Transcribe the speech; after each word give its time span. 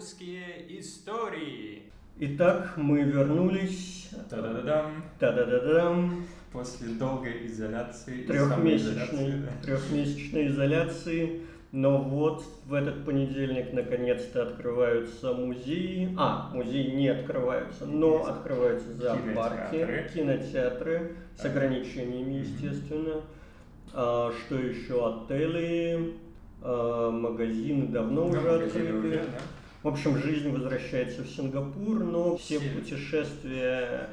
Сингапурские 0.00 0.80
истории. 0.80 1.82
Итак, 2.18 2.72
мы 2.76 3.02
вернулись. 3.02 4.08
Та-да-да-дам. 4.30 5.04
Та-да-да-дам. 5.18 6.24
После 6.52 6.88
долгой 6.94 7.46
изоляции. 7.46 8.22
Трехмесячной, 8.24 9.32
да. 9.42 9.48
трехмесячной 9.62 10.48
изоляции. 10.48 11.42
Но 11.72 11.98
вот 11.98 12.42
в 12.66 12.72
этот 12.74 13.04
понедельник 13.04 13.72
наконец-то 13.74 14.42
открываются 14.44 15.34
музеи. 15.34 16.14
А, 16.18 16.50
музеи 16.54 16.90
не 16.96 17.08
открываются, 17.08 17.84
но 17.86 18.16
Есть. 18.18 18.28
открываются 18.30 18.92
зоопарки, 18.94 19.74
Кинотеатры. 19.76 20.10
кинотеатры 20.14 21.16
с 21.36 21.42
Так. 21.42 21.52
ограничениями, 21.52 22.38
естественно. 22.40 23.20
А, 23.92 24.32
что 24.32 24.56
еще? 24.56 25.24
Отели, 25.24 26.14
а, 26.62 27.10
магазины 27.10 27.86
давно 27.88 28.26
уже 28.28 28.38
открыты. 28.64 28.92
уже, 28.98 29.10
да. 29.18 29.24
В 29.82 29.88
общем, 29.88 30.18
жизнь 30.18 30.50
возвращается 30.50 31.22
в 31.22 31.28
Сингапур, 31.28 32.00
но 32.00 32.36
все 32.36 32.58
Все. 32.60 32.68
путешествия 32.70 34.08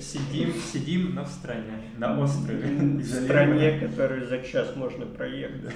Сидим, 0.00 0.54
сидим, 0.54 1.14
но 1.14 1.24
в 1.24 1.28
стране, 1.28 1.82
на 1.98 2.18
острове. 2.18 2.66
в 2.66 3.04
стране, 3.04 3.78
которую 3.78 4.26
за 4.26 4.38
час 4.42 4.74
можно 4.74 5.04
проехать. 5.04 5.72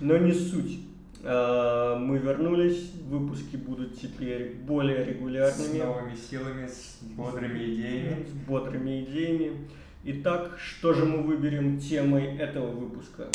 Но 0.00 0.16
не 0.18 0.32
суть. 0.32 0.78
А, 1.24 1.98
Мы 1.98 2.18
вернулись, 2.18 2.92
выпуски 3.08 3.56
будут 3.56 4.00
теперь 4.00 4.54
более 4.54 5.04
С 5.04 5.08
регулярными, 5.08 5.78
новыми 5.82 6.14
силами, 6.14 6.68
с 6.68 6.98
бодрыми 7.16 7.58
идеями. 7.74 8.24
с 8.28 8.32
бодрыми 8.46 9.02
идеями. 9.04 9.68
Итак, 10.04 10.56
что 10.64 10.92
же 10.92 11.04
мы 11.06 11.22
выберем 11.24 11.80
темой 11.80 12.36
этого 12.36 12.70
выпуска? 12.70 13.26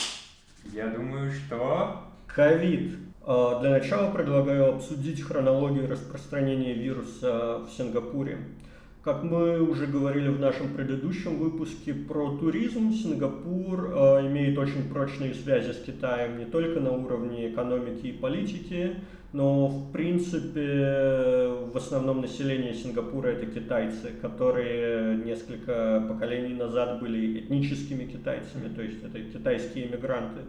Я 0.72 0.88
думаю, 0.88 1.30
что... 1.33 2.03
Ковид. 2.28 2.94
А, 3.23 3.59
Для 3.59 3.69
начала 3.69 4.09
предлагаю 4.11 4.75
обсудить 4.75 5.22
хронологию 5.22 5.88
распространения 5.88 6.73
вируса 6.73 7.59
в 7.59 7.69
Сингапуре. 7.72 8.39
Как 9.03 9.23
мы 9.23 9.61
уже 9.61 9.86
говорили 9.86 10.30
в 10.30 10.39
нашем 10.39 10.73
предыдущем 10.73 11.38
выпуске 11.38 11.94
про 11.94 12.38
туризм, 12.38 12.91
Сингапур 12.91 13.91
а, 13.94 14.28
имеет 14.28 14.58
очень 14.58 14.89
прочные 14.89 15.36
связи 15.36 15.72
с 15.72 15.83
Китаем 15.83 16.39
не 16.39 16.45
только 16.45 16.80
на 16.80 16.94
уровне 16.94 17.52
экономики 17.52 18.08
и 18.08 18.11
политики, 18.11 18.95
но 19.33 19.67
в 19.67 19.91
принципе 19.91 21.47
в 21.72 21.78
основном 21.78 22.22
население 22.22 22.73
Сингапура 22.73 23.28
это 23.28 23.45
китайцы, 23.45 24.13
которые 24.19 25.17
несколько 25.17 26.03
поколений 26.09 26.56
назад 26.56 27.00
были 27.00 27.39
этническими 27.39 28.06
китайцами, 28.06 28.73
то 28.73 28.81
есть 28.81 29.03
это 29.03 29.19
китайские 29.19 29.88
иммигранты. 29.88 30.41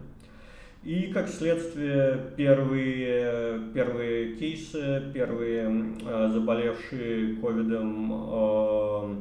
И 0.84 1.12
как 1.12 1.28
следствие 1.28 2.32
первые, 2.36 3.70
первые 3.72 4.34
кейсы, 4.34 5.12
первые 5.14 5.94
э, 6.04 6.30
заболевшие 6.32 7.36
ковидом 7.36 8.12
э, 8.12 9.16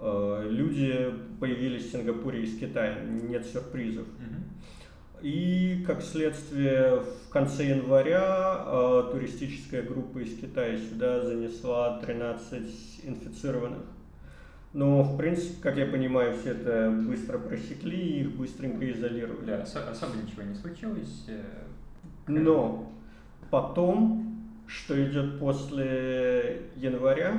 э, 0.00 0.48
люди 0.48 1.12
появились 1.38 1.88
в 1.88 1.92
Сингапуре 1.92 2.44
из 2.44 2.58
Китая. 2.58 2.96
Нет 3.04 3.44
сюрпризов. 3.44 4.06
И 5.20 5.84
как 5.86 6.02
следствие 6.02 7.00
в 7.00 7.28
конце 7.30 7.68
января 7.68 8.64
э, 8.66 9.08
туристическая 9.12 9.82
группа 9.82 10.18
из 10.18 10.38
Китая 10.38 10.78
сюда 10.78 11.22
занесла 11.22 11.98
13 12.00 13.02
инфицированных. 13.04 13.82
Но, 14.72 15.02
в 15.02 15.16
принципе, 15.16 15.54
как 15.62 15.76
я 15.76 15.86
понимаю, 15.86 16.34
все 16.38 16.50
это 16.50 16.90
быстро 17.06 17.38
просекли 17.38 17.96
и 17.98 18.20
их 18.22 18.32
быстренько 18.36 18.90
изолировали. 18.90 19.46
Да, 19.46 19.62
осо- 19.62 19.90
особо 19.90 20.12
ничего 20.16 20.42
не 20.42 20.54
случилось. 20.54 21.24
э, 21.28 21.40
Но 22.26 22.92
потом, 23.50 24.36
что 24.66 25.02
идет 25.02 25.38
после 25.38 26.62
января, 26.76 27.32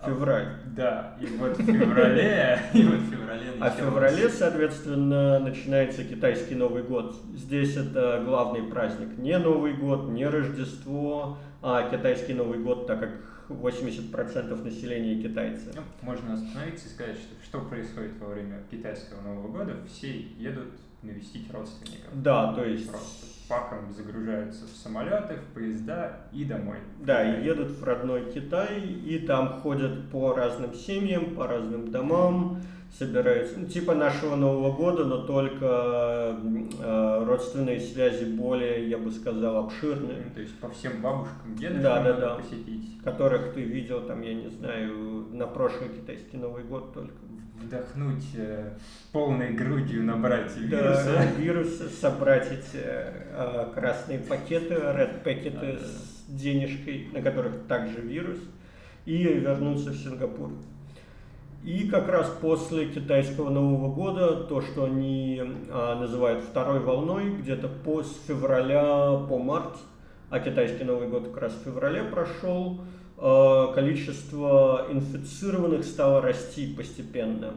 А, 0.00 0.08
февраль. 0.10 0.48
Да, 0.76 1.16
и 1.20 1.26
вот 1.38 1.56
в 1.56 1.64
феврале, 1.64 2.58
и 2.74 2.82
вот 2.82 2.98
в 2.98 3.10
феврале 3.10 3.42
А 3.60 3.70
в 3.70 3.74
феврале, 3.74 4.28
соответственно, 4.28 5.38
начинается 5.38 6.04
китайский 6.04 6.54
Новый 6.54 6.82
год. 6.82 7.14
Здесь 7.34 7.76
это 7.76 8.22
главный 8.24 8.62
праздник. 8.64 9.16
Не 9.18 9.38
Новый 9.38 9.72
год, 9.74 10.08
не 10.10 10.26
Рождество, 10.26 11.38
а 11.62 11.88
китайский 11.90 12.34
Новый 12.34 12.58
год, 12.58 12.86
так 12.86 13.00
как 13.00 13.10
80% 13.48 14.62
населения 14.62 15.22
китайцы. 15.22 15.72
Ну, 15.74 15.82
можно 16.02 16.34
остановиться 16.34 16.88
и 16.88 16.90
сказать, 16.90 17.16
что 17.16 17.34
что 17.44 17.60
происходит 17.68 18.18
во 18.20 18.28
время 18.28 18.62
китайского 18.70 19.20
Нового 19.22 19.48
года. 19.48 19.76
Все 19.88 20.20
едут 20.38 20.72
навестить 21.02 21.52
родственников. 21.52 22.22
Да, 22.22 22.52
то 22.52 22.64
есть... 22.64 22.90
Просто 22.90 23.36
паком 23.48 23.92
загружаются 23.92 24.66
в 24.66 24.70
самолеты, 24.70 25.36
в 25.36 25.54
поезда 25.54 26.20
и 26.32 26.44
домой. 26.44 26.78
Да, 27.00 27.22
и 27.22 27.44
едут 27.44 27.70
в 27.70 27.84
родной 27.84 28.32
Китай, 28.32 28.80
и 28.80 29.18
там 29.20 29.60
ходят 29.60 30.10
по 30.10 30.34
разным 30.34 30.74
семьям, 30.74 31.34
по 31.34 31.46
разным 31.46 31.90
домам, 31.90 32.60
собираются, 32.98 33.58
ну, 33.58 33.66
типа 33.66 33.94
нашего 33.94 34.36
Нового 34.36 34.72
года, 34.74 35.04
но 35.04 35.18
только 35.26 36.36
э, 36.80 37.24
родственные 37.26 37.80
связи 37.80 38.24
более, 38.24 38.88
я 38.88 38.98
бы 38.98 39.10
сказал, 39.10 39.56
обширные, 39.64 40.24
То 40.34 40.40
есть 40.40 40.58
по 40.58 40.68
всем 40.70 41.00
бабушкам, 41.02 41.56
дедушкам 41.56 41.82
Да, 41.82 42.02
да, 42.02 42.12
да. 42.14 42.34
посетить. 42.36 43.02
которых 43.04 43.52
ты 43.54 43.60
видел, 43.62 44.00
там, 44.02 44.22
я 44.22 44.34
не 44.34 44.48
знаю, 44.48 45.26
на 45.32 45.46
прошлый 45.46 45.90
китайский 45.90 46.36
Новый 46.38 46.64
год 46.64 46.92
только. 46.94 47.12
Вдохнуть 47.62 48.24
э, 48.36 48.72
полной 49.12 49.52
грудью, 49.54 50.04
набрать 50.04 50.52
Да, 50.70 50.76
вируса. 50.78 51.26
вирусы, 51.38 51.88
собрать 51.88 52.52
эти 52.52 52.82
э, 52.82 53.66
красные 53.74 54.18
пакеты, 54.18 54.74
red 54.74 55.22
пакеты 55.24 55.58
Да, 55.60 55.72
да, 55.72 55.78
с 55.78 56.24
денежкой, 56.28 57.08
на 57.12 57.22
которых 57.22 57.66
также 57.66 58.00
вирус, 58.02 58.38
и 59.06 59.22
вернуться 59.22 59.90
в 59.90 59.96
Сингапур. 59.96 60.50
И 61.66 61.88
как 61.88 62.08
раз 62.08 62.28
после 62.40 62.86
китайского 62.86 63.50
Нового 63.50 63.92
года, 63.92 64.44
то, 64.44 64.62
что 64.62 64.84
они 64.84 65.42
а, 65.68 65.98
называют 65.98 66.44
второй 66.44 66.78
волной, 66.78 67.28
где-то 67.30 67.66
по, 67.66 68.04
с 68.04 68.24
февраля 68.28 69.16
по 69.28 69.36
март, 69.36 69.76
а 70.30 70.38
китайский 70.38 70.84
Новый 70.84 71.08
год 71.08 71.24
как 71.24 71.42
раз 71.42 71.54
в 71.54 71.64
феврале 71.64 72.04
прошел, 72.04 72.82
а, 73.18 73.72
количество 73.72 74.86
инфицированных 74.92 75.84
стало 75.84 76.22
расти 76.22 76.72
постепенно. 76.72 77.54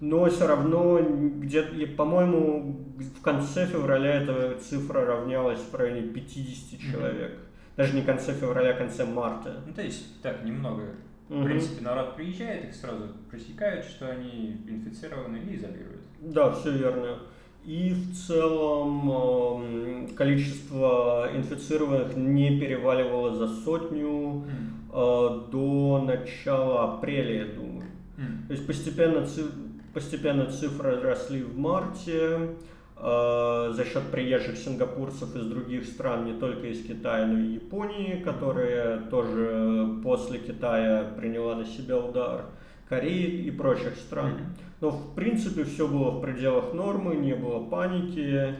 Но 0.00 0.24
все 0.30 0.46
равно, 0.46 0.98
где-то, 1.02 1.74
по-моему, 1.94 2.80
в 2.96 3.20
конце 3.20 3.66
февраля 3.66 4.22
эта 4.22 4.56
цифра 4.60 5.04
равнялась 5.04 5.60
в 5.60 5.74
районе 5.74 6.08
50 6.08 6.80
Мгм. 6.80 6.90
человек. 6.90 7.38
Даже 7.76 7.94
не 7.94 8.00
в 8.00 8.06
конце 8.06 8.32
февраля, 8.32 8.70
а 8.70 8.74
в 8.76 8.78
конце 8.78 9.04
марта. 9.04 9.60
Ну, 9.66 9.74
то 9.74 9.82
есть, 9.82 10.22
так, 10.22 10.42
немного. 10.42 10.84
В 11.40 11.44
принципе, 11.44 11.82
народ 11.82 12.14
приезжает, 12.16 12.68
их 12.68 12.74
сразу 12.74 13.08
пресекают, 13.30 13.86
что 13.86 14.10
они 14.10 14.58
инфицированы 14.68 15.38
и 15.38 15.56
изолируют. 15.56 16.02
Да, 16.20 16.52
все 16.52 16.72
верно. 16.72 17.18
И 17.64 17.94
в 17.94 18.14
целом 18.14 19.10
эм, 19.10 20.08
количество 20.14 21.30
инфицированных 21.34 22.16
не 22.16 22.58
переваливало 22.58 23.34
за 23.34 23.48
сотню 23.48 24.44
э, 24.92 25.40
до 25.52 26.04
начала 26.04 26.94
апреля, 26.94 27.46
я 27.46 27.54
думаю. 27.54 27.86
М. 28.18 28.44
То 28.48 28.52
есть 28.52 28.66
постепенно, 28.66 29.26
постепенно 29.94 30.46
цифры 30.46 31.00
росли 31.00 31.42
в 31.42 31.56
марте 31.56 32.50
за 33.02 33.84
счет 33.84 34.04
приезжих 34.12 34.56
сингапурцев 34.56 35.34
из 35.34 35.46
других 35.46 35.84
стран, 35.86 36.24
не 36.24 36.34
только 36.34 36.68
из 36.68 36.86
Китая, 36.86 37.26
но 37.26 37.38
и 37.40 37.54
Японии, 37.54 38.22
которая 38.22 38.98
тоже 39.10 39.98
после 40.04 40.38
Китая 40.38 41.12
приняла 41.16 41.56
на 41.56 41.64
себя 41.64 41.98
удар, 41.98 42.44
Кореи 42.88 43.44
и 43.44 43.50
прочих 43.50 43.96
стран. 43.96 44.38
Но 44.80 44.90
в 44.90 45.14
принципе 45.14 45.64
все 45.64 45.88
было 45.88 46.10
в 46.10 46.20
пределах 46.20 46.74
нормы, 46.74 47.16
не 47.16 47.34
было 47.34 47.64
паники, 47.64 48.54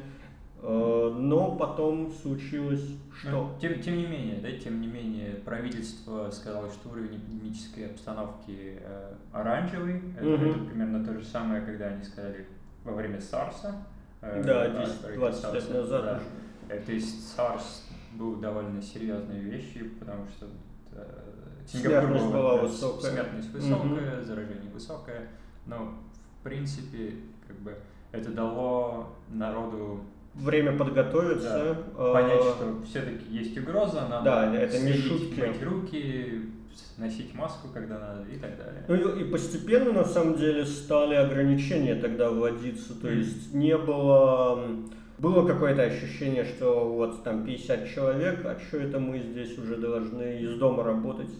э, 0.62 1.14
но 1.18 1.56
потом 1.56 2.10
случилось 2.10 2.84
что? 3.20 3.56
Тем, 3.60 3.80
тем 3.80 3.96
не 3.98 4.06
менее, 4.06 4.40
да, 4.40 4.50
тем 4.52 4.80
не 4.80 4.86
менее, 4.86 5.34
правительство 5.44 6.30
сказало, 6.30 6.70
что 6.70 6.90
уровень 6.90 7.16
эпидемической 7.16 7.90
обстановки 7.90 8.78
э, 8.80 9.14
оранжевый. 9.32 10.00
Это, 10.16 10.24
Мгм. 10.24 10.50
это 10.50 10.58
примерно 10.60 11.04
то 11.04 11.12
же 11.12 11.24
самое, 11.24 11.60
когда 11.62 11.86
они 11.86 12.02
сказали 12.04 12.46
во 12.84 12.92
время 12.92 13.20
САРСа. 13.20 13.74
Э, 14.22 14.42
Да, 14.44 14.66
outbreak 14.66 15.16
10-20 15.18 15.54
лет 15.54 15.70
назад 15.70 16.04
да. 16.04 16.20
Э, 16.68 16.80
То 16.80 16.92
есть 16.92 17.36
SARS 17.36 17.82
был 18.14 18.36
довольно 18.36 18.80
серьезной 18.80 19.40
вещью, 19.40 19.90
потому 19.98 20.26
что 20.28 20.46
э, 20.92 21.04
Смертность 21.66 22.24
был, 22.24 22.32
была 22.32 22.56
да, 22.56 22.62
высокая. 22.62 23.10
Смертность 23.12 23.50
высокая, 23.50 24.22
заражение 24.22 24.70
высокое. 24.72 25.28
Но, 25.66 25.94
в 26.40 26.44
принципе, 26.44 27.14
как 27.46 27.56
бы 27.60 27.76
это 28.10 28.30
дало 28.32 29.14
народу 29.28 30.00
Время 30.34 30.76
подготовиться. 30.76 31.76
э, 31.96 32.12
понять, 32.12 32.42
что 32.42 32.82
все-таки 32.84 33.24
есть 33.30 33.56
угроза, 33.58 34.06
надо 34.08 34.24
Да, 34.24 34.54
это 34.56 34.78
не 34.80 34.92
шутки. 34.94 35.40
мыть 35.40 35.62
руки, 35.62 36.52
носить 36.98 37.34
маску, 37.34 37.68
когда 37.72 37.98
надо 37.98 38.24
и 38.30 38.38
так 38.38 38.56
далее. 38.56 38.84
Ну 38.88 38.94
и 38.94 39.22
и 39.22 39.24
постепенно, 39.30 39.92
на 39.92 40.04
самом 40.04 40.36
деле, 40.36 40.64
стали 40.66 41.14
ограничения 41.14 41.94
тогда 41.94 42.30
вводиться. 42.30 43.00
То 43.00 43.08
Мгм. 43.08 43.18
есть 43.18 43.54
не 43.54 43.76
было 43.76 44.66
было 45.18 45.46
какое-то 45.46 45.82
ощущение, 45.82 46.44
что 46.44 46.92
вот 46.92 47.22
там 47.22 47.44
50 47.44 47.88
человек, 47.88 48.44
а 48.44 48.58
что 48.58 48.78
это 48.78 48.98
мы 48.98 49.20
здесь 49.20 49.56
уже 49.56 49.76
должны 49.76 50.40
из 50.40 50.56
дома 50.58 50.82
работать. 50.82 51.30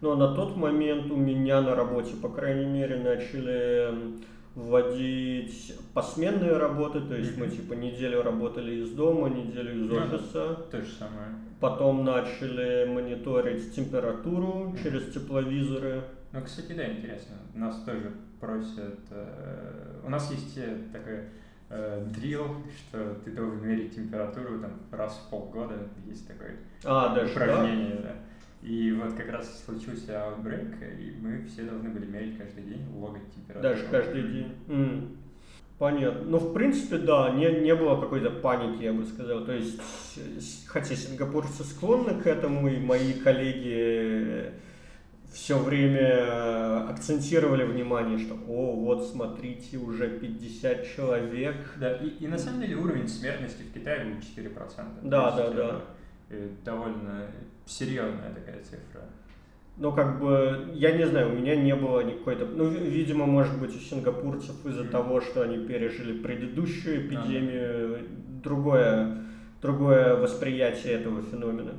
Но 0.00 0.14
на 0.16 0.34
тот 0.34 0.56
момент 0.56 1.10
у 1.10 1.16
меня 1.16 1.60
на 1.60 1.74
работе, 1.74 2.14
по 2.20 2.28
крайней 2.28 2.64
мере, 2.66 2.96
начали 2.96 3.92
вводить 4.56 5.78
посменные 5.92 6.56
работы, 6.56 7.02
то 7.02 7.14
есть 7.14 7.36
мы 7.36 7.48
типа 7.48 7.74
неделю 7.74 8.22
работали 8.22 8.76
из 8.76 8.90
дома, 8.90 9.28
неделю 9.28 9.84
из 9.84 9.92
офиса. 9.92 10.56
То 10.70 10.80
же 10.80 10.90
самое. 10.92 11.28
Потом 11.60 12.04
начали 12.04 12.86
мониторить 12.86 13.74
температуру 13.74 14.74
через 14.82 15.12
тепловизоры. 15.12 16.02
Ну, 16.32 16.42
кстати, 16.42 16.72
да, 16.72 16.90
интересно. 16.90 17.36
Нас 17.54 17.82
тоже 17.82 18.10
просят... 18.40 18.98
Э, 19.10 20.00
у 20.04 20.10
нас 20.10 20.30
есть 20.30 20.56
э, 20.56 20.76
такой 20.92 21.20
э, 21.68 22.06
дрил, 22.14 22.46
что 22.76 23.14
ты 23.24 23.32
должен 23.32 23.66
мерить 23.66 23.94
температуру 23.94 24.58
там 24.60 24.72
раз 24.90 25.20
в 25.26 25.30
полгода. 25.30 25.74
Есть 26.06 26.26
такое 26.26 26.56
а, 26.84 27.14
даже, 27.14 27.32
упражнение, 27.32 27.96
да? 27.96 28.02
да. 28.02 28.14
И 28.66 28.90
вот 28.90 29.14
как 29.14 29.30
раз 29.30 29.62
случился 29.64 30.12
outbreak, 30.12 31.00
и 31.00 31.16
мы 31.20 31.44
все 31.44 31.62
должны 31.62 31.88
были 31.88 32.06
мерить 32.06 32.36
каждый 32.36 32.64
день, 32.64 32.84
логать 32.96 33.22
температуру. 33.32 33.62
Даже 33.62 33.86
каждый 33.86 34.22
день. 34.22 34.52
Mm. 34.66 35.16
Понятно. 35.78 36.22
Ну, 36.24 36.38
в 36.38 36.52
принципе, 36.52 36.98
да, 36.98 37.30
не, 37.30 37.48
не 37.60 37.76
было 37.76 38.00
какой-то 38.00 38.30
паники, 38.30 38.82
я 38.82 38.92
бы 38.92 39.04
сказал. 39.06 39.44
То 39.44 39.52
есть, 39.52 39.78
хотя 40.66 40.96
сингапурцы 40.96 41.62
склонны 41.62 42.20
к 42.20 42.26
этому, 42.26 42.66
и 42.66 42.80
мои 42.80 43.12
коллеги 43.12 44.52
все 45.32 45.58
время 45.58 46.88
акцентировали 46.88 47.62
внимание, 47.62 48.18
что 48.18 48.34
«О, 48.48 48.74
вот 48.74 49.06
смотрите, 49.06 49.76
уже 49.76 50.08
50 50.08 50.96
человек». 50.96 51.56
Да, 51.76 51.94
и, 51.98 52.08
и 52.08 52.26
на 52.26 52.38
самом 52.38 52.62
деле 52.62 52.74
уровень 52.76 53.06
смертности 53.06 53.62
в 53.62 53.72
Китае 53.72 54.06
был 54.06 54.18
4%. 54.18 54.86
Да, 55.02 55.36
да, 55.36 55.50
да. 55.50 55.82
Э, 56.30 56.48
довольно 56.64 57.28
серьезная 57.66 58.32
такая 58.32 58.62
цифра. 58.62 59.02
Ну, 59.78 59.92
как 59.92 60.18
бы, 60.20 60.70
я 60.72 60.92
не 60.92 61.06
знаю, 61.06 61.32
у 61.32 61.36
меня 61.36 61.54
не 61.54 61.74
было 61.74 62.00
никакой-то... 62.00 62.46
Ну, 62.46 62.68
видимо, 62.68 63.26
может 63.26 63.60
быть, 63.60 63.76
у 63.76 63.78
сингапурцев 63.78 64.64
из-за 64.64 64.84
mm. 64.84 64.88
того, 64.88 65.20
что 65.20 65.42
они 65.42 65.66
пережили 65.66 66.18
предыдущую 66.18 67.06
эпидемию, 67.06 67.96
ага. 67.96 68.06
другое, 68.42 69.18
другое 69.60 70.16
восприятие 70.16 70.94
этого 70.94 71.20
феномена. 71.20 71.74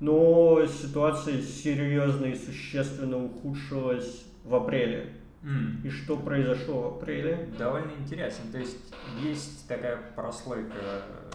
Но 0.00 0.66
ситуация 0.66 1.40
серьезно 1.42 2.26
и 2.26 2.34
существенно 2.34 3.24
ухудшилась 3.24 4.24
в 4.44 4.52
апреле. 4.56 5.10
Mm. 5.44 5.86
И 5.86 5.90
что 5.90 6.16
произошло 6.16 6.80
в 6.80 6.96
апреле? 6.96 7.48
Довольно 7.56 7.92
интересно. 8.00 8.50
То 8.50 8.58
есть 8.58 8.92
есть 9.22 9.68
такая 9.68 9.96
прослойка 10.16 10.74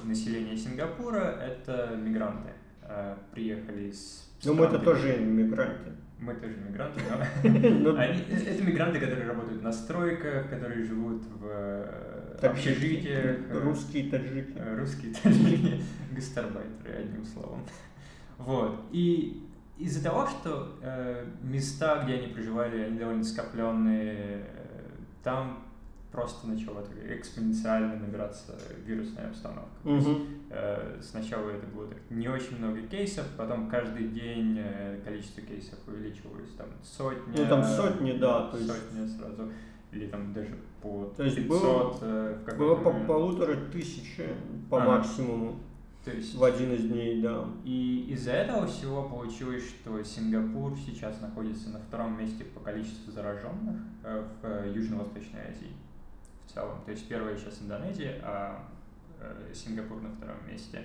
населения 0.03 0.57
Сингапура, 0.57 1.39
это 1.41 1.95
мигранты. 1.95 2.49
Приехали 3.33 3.89
из... 3.89 4.29
Ну 4.43 4.53
мы 4.53 4.65
это 4.65 4.79
тоже 4.79 5.17
мигранты. 5.17 5.91
Мы 6.19 6.33
тоже 6.33 6.55
мигранты, 6.57 6.99
но 7.43 7.91
ну, 7.93 7.97
э, 7.97 8.15
это 8.29 8.63
мигранты, 8.63 8.99
которые 8.99 9.27
работают 9.27 9.61
на 9.61 9.71
стройках, 9.71 10.49
которые 10.49 10.83
живут 10.83 11.23
в 11.25 11.45
э, 11.45 12.39
общежитиях. 12.41 13.37
Русские 13.51 14.09
таджики. 14.09 14.57
Русские 14.75 15.13
таджики, 15.13 15.81
гастарбайтеры, 16.15 16.93
одним 16.97 17.23
словом. 17.23 17.63
Вот. 18.39 18.81
И 18.91 19.47
из-за 19.77 20.03
того, 20.03 20.25
что 20.25 20.79
э, 20.81 21.25
места, 21.43 22.03
где 22.03 22.15
они 22.15 22.27
проживали, 22.33 22.81
они 22.81 22.97
довольно 22.97 23.23
скопленные, 23.23 24.15
э, 24.17 24.89
там 25.23 25.66
просто 26.17 26.47
начала 26.47 26.83
экспоненциально 27.07 27.95
набираться 27.95 28.57
вирусная 28.83 29.27
обстановка. 29.27 29.69
Угу. 29.83 29.93
Есть, 29.93 30.09
э, 30.49 30.99
сначала 30.99 31.51
это 31.51 31.67
было 31.67 31.85
так, 31.87 31.99
не 32.09 32.27
очень 32.27 32.57
много 32.57 32.81
кейсов, 32.81 33.27
потом 33.37 33.69
каждый 33.69 34.07
день 34.07 34.57
э, 34.57 34.99
количество 35.05 35.43
кейсов 35.43 35.77
увеличивалось, 35.85 36.49
там 36.57 36.69
сотни. 36.81 37.37
Ну 37.37 37.47
там 37.47 37.63
сотни, 37.63 38.13
да. 38.13 38.49
То 38.49 38.57
есть... 38.57 38.67
Сотни 38.67 39.05
сразу. 39.05 39.51
Или 39.91 40.07
там 40.07 40.33
даже 40.33 40.57
по 40.81 41.13
то 41.15 41.23
есть 41.23 41.35
500 41.35 41.49
было, 41.49 41.97
э, 42.01 42.37
в 42.47 42.57
Было 42.57 42.75
по 42.77 42.91
полутора 42.91 43.55
тысячи 43.71 44.27
по 44.71 44.81
а. 44.81 44.85
максимуму. 44.85 45.59
То 46.03 46.11
есть, 46.11 46.33
в 46.33 46.43
один 46.43 46.73
из 46.73 46.85
дней, 46.85 47.21
да. 47.21 47.45
И 47.63 48.07
из-за 48.13 48.31
этого 48.31 48.65
всего 48.65 49.03
получилось, 49.03 49.63
что 49.69 50.01
Сингапур 50.01 50.73
сейчас 50.83 51.21
находится 51.21 51.69
на 51.69 51.79
втором 51.79 52.17
месте 52.17 52.43
по 52.43 52.59
количеству 52.61 53.11
зараженных 53.11 53.75
в 54.41 54.67
Южно-Восточной 54.73 55.41
Азии 55.41 55.75
целом. 56.57 56.81
То 56.85 56.91
есть 56.91 57.07
первая 57.07 57.37
сейчас 57.37 57.61
Индонезия, 57.61 58.19
а 58.23 58.63
э, 59.19 59.53
Сингапур 59.53 60.01
на 60.01 60.09
втором 60.09 60.37
месте. 60.49 60.81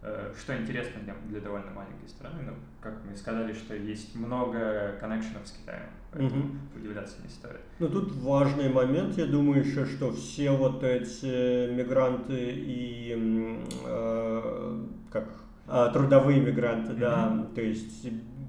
Э, 0.00 0.32
что 0.38 0.56
интересно 0.56 1.02
для, 1.02 1.14
для 1.28 1.40
довольно 1.40 1.70
маленькой 1.72 2.08
страны, 2.08 2.42
ну, 2.46 2.52
как 2.80 3.04
мы 3.04 3.16
сказали, 3.16 3.52
что 3.52 3.74
есть 3.74 4.14
много 4.14 4.96
коннекшенов 5.00 5.46
с 5.46 5.52
Китаем, 5.52 5.88
поэтому 6.12 6.44
угу. 6.44 6.56
удивляться 6.76 7.16
не 7.22 7.28
стоит. 7.28 7.60
Ну, 7.80 7.88
тут 7.88 8.12
важный 8.16 8.68
момент, 8.68 9.18
я 9.18 9.26
думаю 9.26 9.64
еще, 9.64 9.86
что 9.86 10.12
все 10.12 10.52
вот 10.52 10.84
эти 10.84 11.74
мигранты 11.74 12.52
и 12.54 13.64
э, 13.86 14.86
как 15.10 15.28
э, 15.66 15.90
трудовые 15.92 16.40
мигранты, 16.40 16.92
угу. 16.92 17.00
да, 17.00 17.46
то 17.56 17.60
есть 17.60 18.06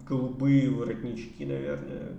голубые 0.08 0.70
воротнички, 0.70 1.46
наверное, 1.46 2.14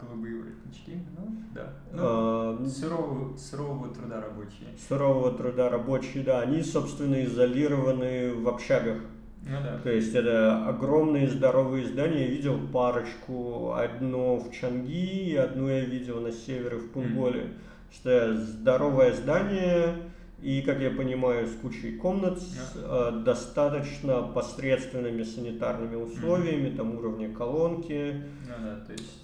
голубые 0.00 0.36
воротнички, 0.36 0.98
ну 1.16 1.34
да. 1.54 1.72
Ну, 1.92 1.98
а, 2.02 2.66
сурового, 2.66 3.36
сурового 3.36 3.94
труда 3.94 4.20
рабочие. 4.20 4.68
Сурового 4.88 5.32
труда 5.32 5.68
рабочие, 5.68 6.22
да. 6.22 6.40
Они, 6.40 6.62
собственно, 6.62 7.24
изолированы 7.24 8.34
в 8.34 8.48
общагах. 8.48 8.98
Ну 9.42 9.56
да. 9.62 9.78
То 9.82 9.90
есть 9.90 10.14
это 10.14 10.66
огромные 10.66 11.28
здоровые 11.28 11.86
здания. 11.86 12.26
Я 12.26 12.30
видел 12.30 12.58
парочку. 12.72 13.72
Одно 13.72 14.36
в 14.36 14.50
Чанги, 14.52 15.34
одно 15.34 15.70
я 15.70 15.84
видел 15.84 16.20
на 16.20 16.32
севере 16.32 16.76
в 16.76 16.90
Пунголе. 16.90 17.40
Mm. 17.40 17.54
Что 17.92 18.36
здоровое 18.36 19.12
здание, 19.14 19.96
и, 20.42 20.62
как 20.62 20.80
я 20.80 20.90
понимаю, 20.90 21.46
с 21.46 21.52
кучей 21.56 21.96
комнат, 21.96 22.40
с 22.40 22.72
э, 22.76 23.22
достаточно 23.24 24.22
посредственными 24.22 25.22
санитарными 25.22 25.96
условиями, 25.96 26.68
mm-hmm. 26.68 26.76
там 26.76 26.96
уровня 26.96 27.34
колонки. 27.34 28.22
Ну 28.48 28.54
да, 28.64 28.76
то 28.86 28.92
есть 28.92 29.19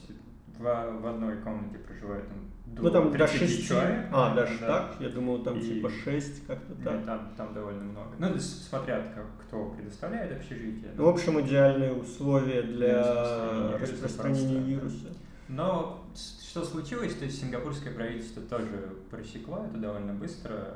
в, 0.58 0.62
в 0.62 1.06
одной 1.06 1.36
комнате 1.38 1.78
проживает 1.78 2.28
там 2.28 2.38
до 2.66 2.82
Ну 2.82 2.90
там 2.90 3.12
до 3.12 3.26
6 3.26 3.68
человек. 3.68 4.06
А, 4.12 4.34
даже 4.34 4.58
да. 4.58 4.66
так? 4.66 4.96
Я 5.00 5.08
думал, 5.08 5.42
там 5.42 5.58
и... 5.58 5.62
типа 5.62 5.88
6 5.88 6.46
как-то 6.46 6.74
так. 6.84 6.94
Нет, 6.96 7.04
там, 7.06 7.32
там 7.36 7.54
довольно 7.54 7.84
много. 7.84 8.10
Ну, 8.18 8.38
смотря 8.38 9.02
как, 9.14 9.46
кто 9.46 9.70
предоставляет 9.70 10.32
общежитие. 10.36 10.90
Ну, 10.96 11.04
в 11.04 11.08
общем, 11.08 11.40
идеальные 11.40 11.92
условия 11.92 12.62
для 12.62 13.78
распространения, 13.78 13.78
распространения 13.78 14.60
вируса. 14.60 15.08
Но 15.48 16.04
что 16.14 16.64
случилось, 16.64 17.14
то 17.14 17.24
есть 17.24 17.40
сингапурское 17.40 17.92
правительство 17.92 18.42
тоже 18.42 18.96
просекло 19.10 19.64
это 19.68 19.78
довольно 19.78 20.12
быстро, 20.12 20.74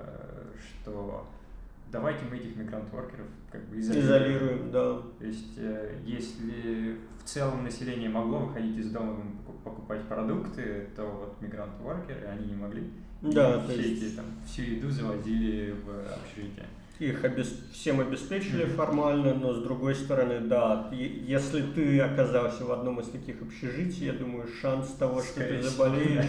что 0.55 1.27
давайте 1.91 2.25
мы 2.31 2.37
этих 2.37 2.57
мигрант-воркеров 2.57 3.27
как 3.51 3.69
бы 3.69 3.81
изолируем. 3.81 4.07
Изолируем, 4.07 4.71
да. 4.71 5.03
То 5.19 5.25
есть, 5.25 5.55
э, 5.59 5.99
если 6.05 6.97
в 7.23 7.25
целом 7.25 7.65
население 7.65 8.09
могло 8.09 8.41
выходить 8.41 8.79
из 8.79 8.91
дома 8.91 9.23
покупать 9.65 10.03
продукты, 10.05 10.89
то 10.97 11.05
вот 11.05 11.37
мигрант-воркеры, 11.41 12.27
они 12.27 12.47
не 12.47 12.57
могли. 12.57 12.91
Да, 13.23 13.57
и 13.57 13.73
все 13.73 13.83
есть... 13.83 14.03
эти, 14.03 14.17
там, 14.17 14.27
всю 14.47 14.63
еду 14.63 14.91
завозили 14.91 15.73
в 15.73 16.13
общежитие. 16.13 16.67
Их 16.99 17.25
обес... 17.25 17.55
всем 17.73 18.01
обеспечили 18.01 18.67
mm-hmm. 18.67 18.75
формально, 18.75 19.35
но 19.35 19.55
с 19.55 19.63
другой 19.63 19.95
стороны, 19.95 20.41
да, 20.41 20.91
если 20.93 21.63
ты 21.63 22.01
оказался 22.01 22.65
в 22.65 22.73
одном 22.73 23.01
из 23.01 23.09
таких 23.09 23.41
общежитий, 23.41 24.07
я 24.07 24.13
думаю, 24.13 24.47
шанс 24.61 24.89
того, 24.99 25.23
что 25.23 25.33
Скорее 25.33 25.63
ты 25.63 25.69
заболеешь, 25.69 26.27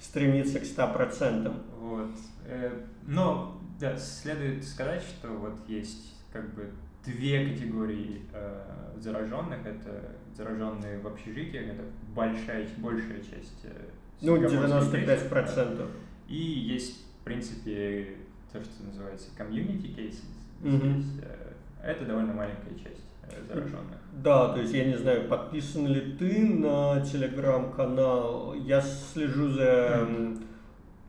стремится 0.00 0.60
к 0.60 0.64
100%. 0.64 1.54
Вот. 1.80 2.10
Э, 2.46 2.70
но 3.06 3.61
да, 3.82 3.96
следует 3.96 4.64
сказать, 4.64 5.02
что 5.02 5.28
вот 5.28 5.54
есть 5.66 6.14
как 6.32 6.54
бы 6.54 6.70
две 7.04 7.48
категории 7.48 8.22
э, 8.32 8.62
зараженных. 8.96 9.66
Это 9.66 10.12
зараженные 10.36 11.00
в 11.00 11.06
общежитиях, 11.08 11.66
это 11.66 11.82
большая, 12.14 12.68
большая 12.78 13.18
часть 13.18 13.64
э, 13.64 13.88
Ну, 14.20 14.36
95%. 14.36 15.28
процентов. 15.28 15.90
И 16.28 16.36
есть, 16.36 17.04
в 17.20 17.24
принципе, 17.24 18.18
то, 18.52 18.62
что 18.62 18.84
называется 18.84 19.30
community 19.36 19.96
cases. 19.96 20.30
Mm-hmm. 20.62 21.00
Здесь, 21.00 21.24
э, 21.24 21.52
это 21.82 22.04
довольно 22.04 22.34
маленькая 22.34 22.74
часть 22.76 23.02
э, 23.24 23.42
зараженных. 23.48 23.98
Да, 24.12 24.54
то 24.54 24.60
есть 24.60 24.72
я 24.72 24.84
не 24.84 24.96
знаю, 24.96 25.28
подписан 25.28 25.88
ли 25.88 26.16
ты 26.16 26.46
на 26.46 27.00
телеграм-канал. 27.00 28.54
Я 28.54 28.80
слежу 28.80 29.48
за 29.48 30.06
mm-hmm 30.08 30.46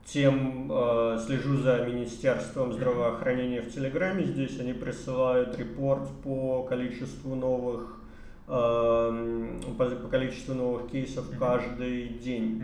тем 0.06 0.70
э, 0.72 1.20
слежу 1.26 1.58
за 1.58 1.86
Министерством 1.86 2.74
здравоохранения 2.74 3.62
в 3.62 3.72
Телеграме. 3.74 4.26
Здесь 4.26 4.60
они 4.60 4.74
присылают 4.74 5.58
репорт 5.58 6.08
по 6.24 6.64
количеству 6.64 7.36
новых 7.36 8.00
э, 8.48 9.60
по, 9.78 9.86
по 9.86 10.08
количеству 10.10 10.54
новых 10.54 10.92
кейсов 10.92 11.26
каждый 11.40 12.10
день. 12.10 12.64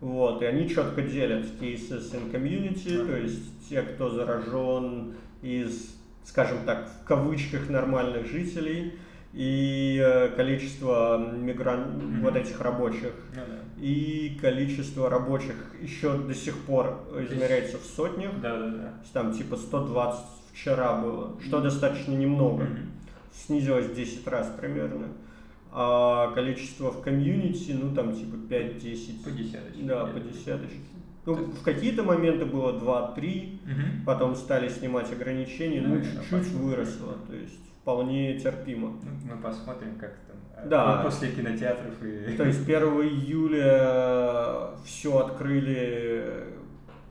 Вот, 0.00 0.42
и 0.42 0.46
они 0.46 0.68
четко 0.68 1.02
делят 1.02 1.44
cases 1.60 2.12
in 2.12 2.32
community, 2.32 3.00
Ага. 3.00 3.12
то 3.12 3.16
есть 3.18 3.68
те, 3.68 3.82
кто 3.82 4.10
заражен 4.10 5.14
из, 5.42 5.94
скажем 6.24 6.58
так, 6.66 6.88
в 6.88 7.04
кавычках 7.06 7.70
нормальных 7.70 8.26
жителей, 8.26 8.94
и 9.32 9.98
э, 10.04 10.28
количество 10.36 11.18
мигран... 11.18 11.96
Мгм. 11.96 12.22
вот 12.22 12.36
этих 12.36 12.60
рабочих. 12.60 13.12
Да. 13.34 13.44
И 13.80 14.38
количество 14.40 15.08
рабочих 15.08 15.54
еще 15.80 16.18
до 16.18 16.34
сих 16.34 16.56
пор 16.64 17.00
измеряется 17.30 17.78
в 17.78 17.84
сотнях. 17.84 18.32
Есть 18.34 19.12
Там 19.12 19.32
типа 19.32 19.56
120 19.56 20.20
вчера 20.52 21.00
было, 21.00 21.40
что 21.40 21.60
достаточно 21.60 22.12
немного. 22.12 22.64
Мгм. 22.64 22.78
Снизилось 23.32 23.86
в 23.86 23.94
10 23.94 24.26
раз 24.26 24.52
примерно. 24.60 25.08
А 25.74 26.30
количество 26.32 26.90
в 26.90 27.00
комьюнити, 27.00 27.72
ну 27.72 27.94
там 27.94 28.14
типа 28.14 28.36
5-10. 28.50 29.24
По 29.24 29.30
десяточке. 29.30 29.82
Да, 29.82 30.04
по 30.04 30.20
десяточке. 30.20 30.76
Ну, 31.24 31.34
в 31.34 31.62
какие-то 31.62 32.02
моменты 32.02 32.44
было 32.44 32.72
2-3, 32.78 33.60
Мгм. 33.64 34.04
потом 34.04 34.34
стали 34.34 34.68
снимать 34.68 35.10
ограничения, 35.12 35.80
Ну, 35.80 35.94
ну, 35.94 36.02
чуть-чуть 36.02 36.52
выросло, 36.54 37.14
то 37.28 37.34
есть 37.34 37.71
вполне 37.82 38.38
терпимо. 38.38 38.88
Ну, 39.02 39.34
мы 39.34 39.42
посмотрим, 39.42 39.96
как 39.98 40.12
там 40.28 40.36
э, 40.56 40.68
Да. 40.68 40.96
ну, 40.98 41.02
после 41.04 41.32
кинотеатров 41.32 42.02
и... 42.02 42.34
То 42.36 42.44
есть 42.44 42.62
1 42.62 42.82
июля 43.02 44.70
все 44.84 45.18
открыли 45.18 46.44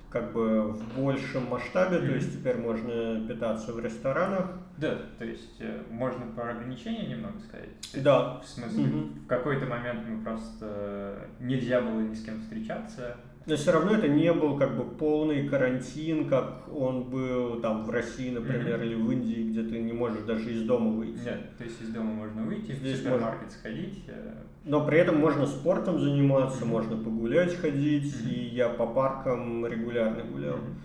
как 0.09 0.33
бы 0.33 0.63
в 0.73 0.99
большем 0.99 1.47
масштабе, 1.49 1.97
то 1.99 2.03
Мгм. 2.05 2.15
есть 2.15 2.33
теперь 2.37 2.57
можно 2.57 3.25
питаться 3.27 3.71
в 3.71 3.79
ресторанах. 3.79 4.45
Да, 4.77 4.97
то 5.17 5.23
есть 5.25 5.55
э, 5.61 5.83
можно 5.89 6.25
про 6.35 6.51
ограничения 6.51 7.07
немного 7.07 7.39
сказать? 7.39 7.69
То 7.81 7.87
есть, 7.93 8.03
Да. 8.03 8.39
В 8.39 8.45
смысле, 8.47 8.83
Мгм. 8.83 9.19
в 9.23 9.27
какой-то 9.27 9.65
момент 9.67 10.01
мы 10.07 10.21
просто 10.23 10.65
э, 10.65 11.25
нельзя 11.39 11.81
было 11.81 11.99
ни 12.01 12.13
с 12.13 12.23
кем 12.25 12.41
встречаться. 12.41 13.15
Но 13.47 13.55
все 13.55 13.71
равно 13.71 13.95
это 13.95 14.07
не 14.07 14.31
был 14.33 14.55
как 14.57 14.77
бы 14.77 14.83
полный 14.83 15.47
карантин, 15.47 16.29
как 16.29 16.63
он 16.73 17.03
был 17.05 17.59
там 17.59 17.83
в 17.85 17.89
России, 17.89 18.29
например, 18.29 18.77
Мгм. 18.77 18.85
или 18.85 18.95
в 18.95 19.11
Индии, 19.11 19.49
где 19.49 19.63
ты 19.63 19.79
не 19.81 19.93
можешь 19.93 20.21
даже 20.23 20.51
из 20.53 20.61
дома 20.63 20.91
выйти. 20.91 21.19
Нет, 21.25 21.57
то 21.57 21.63
есть 21.63 21.81
из 21.81 21.89
дома 21.89 22.11
можно 22.11 22.43
выйти, 22.43 22.71
Здесь 22.73 22.99
в 22.99 23.03
супермаркет 23.03 23.51
сходить. 23.51 24.03
э, 24.07 24.33
Но 24.63 24.85
при 24.85 24.99
этом 24.99 25.19
можно 25.19 25.47
спортом 25.47 25.99
заниматься, 25.99 26.61
Мгм. 26.61 26.69
можно 26.69 26.97
погулять 26.97 27.55
ходить, 27.55 28.13
Мгм. 28.21 28.29
и 28.31 28.39
я 28.53 28.69
по 28.69 28.85
паркам 28.85 29.65
регулярно 29.65 30.23
гулял. 30.23 30.57
мгм. 30.57 30.75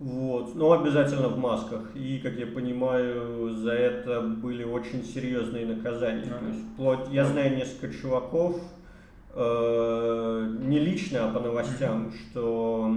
Вот, 0.00 0.54
но 0.56 0.72
обязательно 0.72 1.28
в 1.28 1.38
масках. 1.38 1.90
И, 1.94 2.18
как 2.22 2.34
я 2.34 2.46
понимаю, 2.46 3.50
за 3.54 3.72
это 3.72 4.20
были 4.20 4.62
очень 4.64 5.02
серьезные 5.04 5.64
наказания. 5.64 6.24
Ну 6.28 6.38
То 6.38 6.46
есть, 6.52 6.60
вплоть, 6.74 7.08
я 7.12 7.24
знаю 7.24 7.56
несколько 7.56 7.94
чуваков, 7.94 8.60
э, 9.34 10.56
не 10.60 10.78
лично, 10.78 11.26
а 11.28 11.32
по 11.32 11.40
новостям, 11.40 12.12
что 12.12 12.96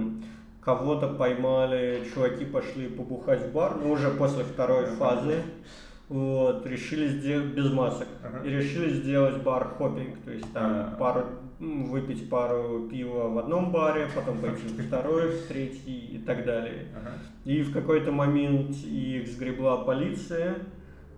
кого-то 0.60 1.08
поймали, 1.08 2.02
чуваки 2.12 2.44
пошли 2.44 2.88
побухать 2.88 3.40
в 3.48 3.52
бар, 3.52 3.76
ну 3.82 3.92
уже 3.92 4.10
после 4.10 4.44
второй 4.44 4.86
фазы, 4.86 5.42
вот, 6.08 6.66
решили 6.66 7.08
сделать 7.08 7.48
без 7.48 7.72
масок. 7.72 8.08
Ага. 8.24 8.46
И 8.46 8.50
решили 8.50 8.90
сделать 8.94 9.42
бар-хоппинг, 9.42 10.18
то 10.24 10.30
есть 10.30 10.52
там 10.52 10.64
А. 10.64 10.96
пару, 10.98 11.26
выпить 11.58 12.30
пару 12.30 12.88
пива 12.88 13.28
в 13.28 13.38
одном 13.38 13.70
баре, 13.72 14.08
потом 14.14 14.38
пойти 14.38 14.66
в 14.68 14.86
второй, 14.86 15.28
в 15.28 15.46
третий 15.48 16.16
и 16.16 16.18
так 16.18 16.44
далее. 16.44 16.86
Ага. 16.96 17.12
И 17.44 17.62
в 17.62 17.72
какой-то 17.72 18.12
момент 18.12 18.74
их 18.84 19.28
сгребла 19.28 19.78
полиция, 19.78 20.56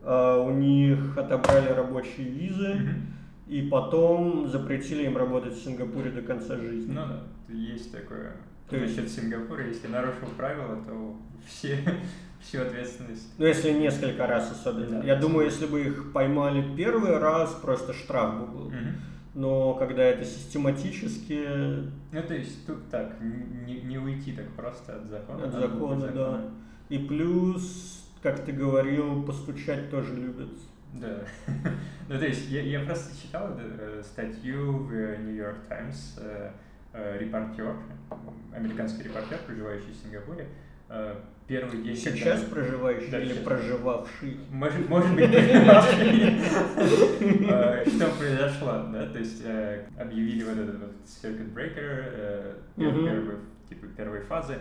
а, 0.03 0.41
у 0.41 0.51
них 0.51 1.17
отобрали 1.17 1.69
рабочие 1.69 2.29
визы, 2.29 2.75
Мгм. 2.75 3.07
И 3.51 3.63
потом 3.69 4.47
запретили 4.47 5.07
им 5.07 5.17
работать 5.17 5.55
в 5.55 5.65
Сингапуре 5.65 6.13
до 6.13 6.23
конца 6.23 6.57
жизни. 6.57 6.93
Ну 6.93 7.01
да, 7.05 7.23
есть 7.53 7.91
такое. 7.91 8.37
То 8.69 8.77
есть- 8.77 8.97
Насчет 8.97 9.11
Сингапура, 9.11 9.67
если 9.67 9.89
нарушил 9.89 10.29
правила, 10.37 10.77
то 10.87 11.17
все, 11.49 11.77
всю 12.41 12.63
ответственность. 12.63 13.29
Ну, 13.39 13.47
если 13.47 13.73
несколько 13.73 14.29
раз 14.29 14.53
особенно. 14.53 15.01
Да. 15.01 15.05
Я 15.07 15.17
думаю, 15.17 15.47
если 15.47 15.67
бы 15.67 15.81
их 15.81 16.13
поймали 16.13 16.65
первый 16.77 17.19
раз, 17.19 17.53
просто 17.55 17.93
штраф 17.93 18.39
бы 18.39 18.47
был. 18.47 18.67
Мгм. 18.71 18.95
Но 19.35 19.75
когда 19.75 20.05
это 20.05 20.25
систематически, 20.25 21.45
Ну, 22.13 22.23
то 22.23 22.35
есть 22.35 22.65
тут 22.67 22.89
так, 22.89 23.17
не, 23.21 23.81
не 23.81 23.99
уйти 23.99 24.31
так 24.33 24.49
просто 24.51 24.95
от 24.95 25.07
закона. 25.09 25.45
От 25.45 25.51
быть 25.51 25.61
закона, 25.61 26.09
да. 26.15 26.45
И 26.89 26.99
плюс, 26.99 28.05
как 28.23 28.45
ты 28.45 28.53
говорил, 28.53 29.25
постучать 29.25 29.91
тоже 29.91 30.15
любят. 30.15 30.51
Да. 30.95 31.19
ну, 32.09 32.19
то 32.19 32.27
есть 32.27 32.49
я, 32.51 32.63
я 32.63 32.81
просто 32.81 33.17
читал 33.21 33.57
э, 33.59 34.03
статью 34.05 34.73
в 34.85 34.91
New 34.91 35.35
York 35.35 35.57
Times, 35.69 36.19
э, 36.21 36.51
э, 36.93 37.19
репортер, 37.19 37.75
американский 38.55 39.05
репортер, 39.05 39.39
проживающий 39.47 39.93
в 39.93 39.97
Сингапуре, 40.05 40.49
э, 40.89 41.15
первый 41.47 41.83
день... 41.83 41.95
когда- 41.97 42.17
Сейчас 42.19 42.41
проживающий 42.43 43.11
Да, 43.11 43.21
или 43.21 43.33
сейчас. 43.35 43.45
проживавший? 43.45 44.41
Может, 44.51 44.89
может 44.89 45.15
быть, 45.15 45.31
проживавший. 45.31 46.41
Э, 47.53 47.85
Что 47.89 48.07
произошло, 48.19 48.87
да? 48.93 49.07
То 49.07 49.19
есть 49.19 49.43
э, 49.45 49.85
объявили 49.99 50.43
вот 50.45 50.59
этот 50.59 50.79
вот 50.81 50.93
circuit 51.05 51.53
breaker 51.55 52.57
пер- 52.77 52.91
Мгм. 52.93 53.05
первый, 53.07 53.37
типа 53.69 53.87
первой 53.97 54.21
фазы, 54.23 54.57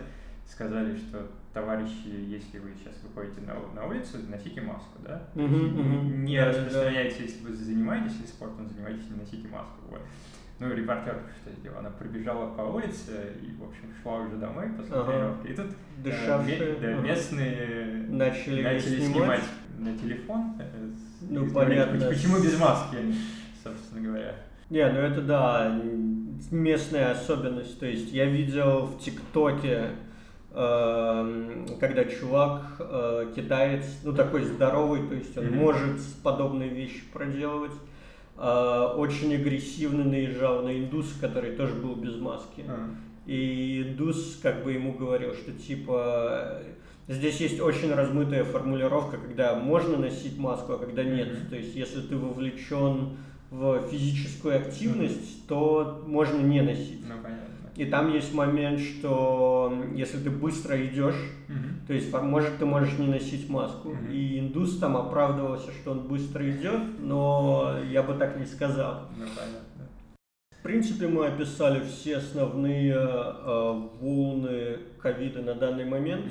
сказали, 0.46 0.96
что 0.96 1.26
товарищи, 1.52 2.06
если 2.28 2.58
вы 2.58 2.70
сейчас 2.78 2.94
выходите 3.02 3.40
на, 3.42 3.54
на 3.74 3.86
улицу, 3.86 4.18
носите 4.28 4.60
маску, 4.60 4.98
да? 5.04 5.22
Мгм. 5.34 6.24
Не 6.24 6.36
Да, 6.38 6.44
да. 6.44 6.50
распространяйте, 6.50 7.22
если 7.24 7.44
вы 7.44 7.52
занимаетесь 7.54 8.16
или 8.20 8.26
спортом 8.26 8.68
занимаетесь, 8.68 9.08
не 9.10 9.16
носите 9.16 9.48
маску. 9.48 9.80
Вот. 9.90 10.00
Ну, 10.60 10.72
репортер 10.74 11.16
что 11.42 11.52
сделал? 11.58 11.78
Она 11.78 11.90
пробежала 11.90 12.54
по 12.54 12.60
улице 12.62 13.32
и, 13.42 13.50
в 13.58 13.64
общем, 13.64 13.86
шла 14.02 14.18
уже 14.20 14.36
домой 14.36 14.68
после 14.76 14.94
Ага. 14.94 15.10
тренировки. 15.12 15.46
И 15.48 15.54
тут 15.54 15.66
э, 15.66 16.02
Дышавшие, 16.04 16.58
ме- 16.58 16.74
да, 16.80 16.88
ага. 16.92 17.00
местные 17.00 18.06
Начали 18.10 18.62
начали 18.62 19.00
снимать. 19.00 19.40
снимать 19.40 19.44
на 19.78 19.98
телефон. 19.98 20.56
э, 20.60 20.90
Ну, 21.22 21.46
и 21.46 21.48
говорить, 21.48 21.78
понятно. 21.78 22.08
Почему 22.08 22.42
без 22.42 22.58
маски, 22.60 22.96
собственно 23.64 24.02
говоря. 24.06 24.34
Не, 24.68 24.86
ну 24.92 24.98
это 25.00 25.22
да, 25.22 25.80
местная 26.50 27.12
особенность. 27.12 27.80
То 27.80 27.86
есть 27.86 28.12
я 28.12 28.26
видел 28.26 28.86
в 28.86 28.98
ТикТоке, 29.00 29.88
когда 30.52 32.04
чувак, 32.04 32.62
э, 32.80 33.32
китаец, 33.36 33.84
ну 34.02 34.12
такой 34.12 34.44
здоровый, 34.44 35.06
то 35.08 35.14
есть 35.14 35.36
он 35.38 35.46
Мгм. 35.46 35.56
может 35.56 36.00
подобные 36.22 36.68
вещи 36.70 37.02
проделывать, 37.12 37.72
э, 38.36 38.94
очень 38.96 39.34
агрессивно 39.34 40.04
наезжал 40.04 40.62
на 40.62 40.76
индуса, 40.76 41.14
который 41.20 41.52
тоже 41.56 41.74
был 41.74 41.94
без 41.94 42.16
маски. 42.16 42.64
А, 42.68 42.88
И 43.26 43.82
индус 43.86 44.40
как 44.42 44.64
бы 44.64 44.72
ему 44.72 44.92
говорил, 44.94 45.34
что 45.34 45.52
типа 45.52 46.62
здесь 47.06 47.38
есть 47.40 47.60
очень 47.60 47.92
размытая 47.94 48.42
формулировка, 48.44 49.18
когда 49.18 49.54
можно 49.54 49.98
носить 49.98 50.36
маску, 50.38 50.72
а 50.72 50.78
когда 50.78 51.04
нет. 51.04 51.28
Мгм. 51.32 51.50
То 51.50 51.56
есть 51.56 51.76
если 51.76 52.00
ты 52.00 52.16
вовлечен 52.16 53.10
в 53.50 53.82
физическую 53.88 54.56
активность, 54.56 55.46
то 55.46 56.02
можно 56.06 56.40
не 56.40 56.60
носить. 56.62 57.02
Ну, 57.06 57.14
понятно. 57.22 57.49
И 57.76 57.84
там 57.84 58.12
есть 58.12 58.34
момент, 58.34 58.80
что 58.80 59.72
если 59.94 60.18
ты 60.18 60.30
быстро 60.30 60.84
идешь, 60.84 61.30
Мгм. 61.48 61.80
то 61.86 61.94
есть, 61.94 62.12
может, 62.12 62.58
ты 62.58 62.66
можешь 62.66 62.98
не 62.98 63.06
носить 63.06 63.48
маску. 63.48 63.90
Мгм. 63.90 64.12
И 64.12 64.38
индус 64.38 64.78
там 64.78 64.96
оправдывался, 64.96 65.70
что 65.72 65.92
он 65.92 66.08
быстро 66.08 66.48
идет, 66.50 66.82
но 67.00 67.76
я 67.90 68.02
бы 68.02 68.14
так 68.14 68.38
не 68.38 68.46
сказал. 68.46 69.08
Ну, 69.16 69.24
понятно. 69.24 69.88
В 70.58 70.62
принципе, 70.62 71.06
мы 71.08 71.26
описали 71.26 71.80
все 71.80 72.18
основные 72.18 72.94
э, 72.94 73.72
волны 74.00 74.78
ковида 74.98 75.40
на 75.40 75.54
данный 75.54 75.86
момент. 75.86 76.26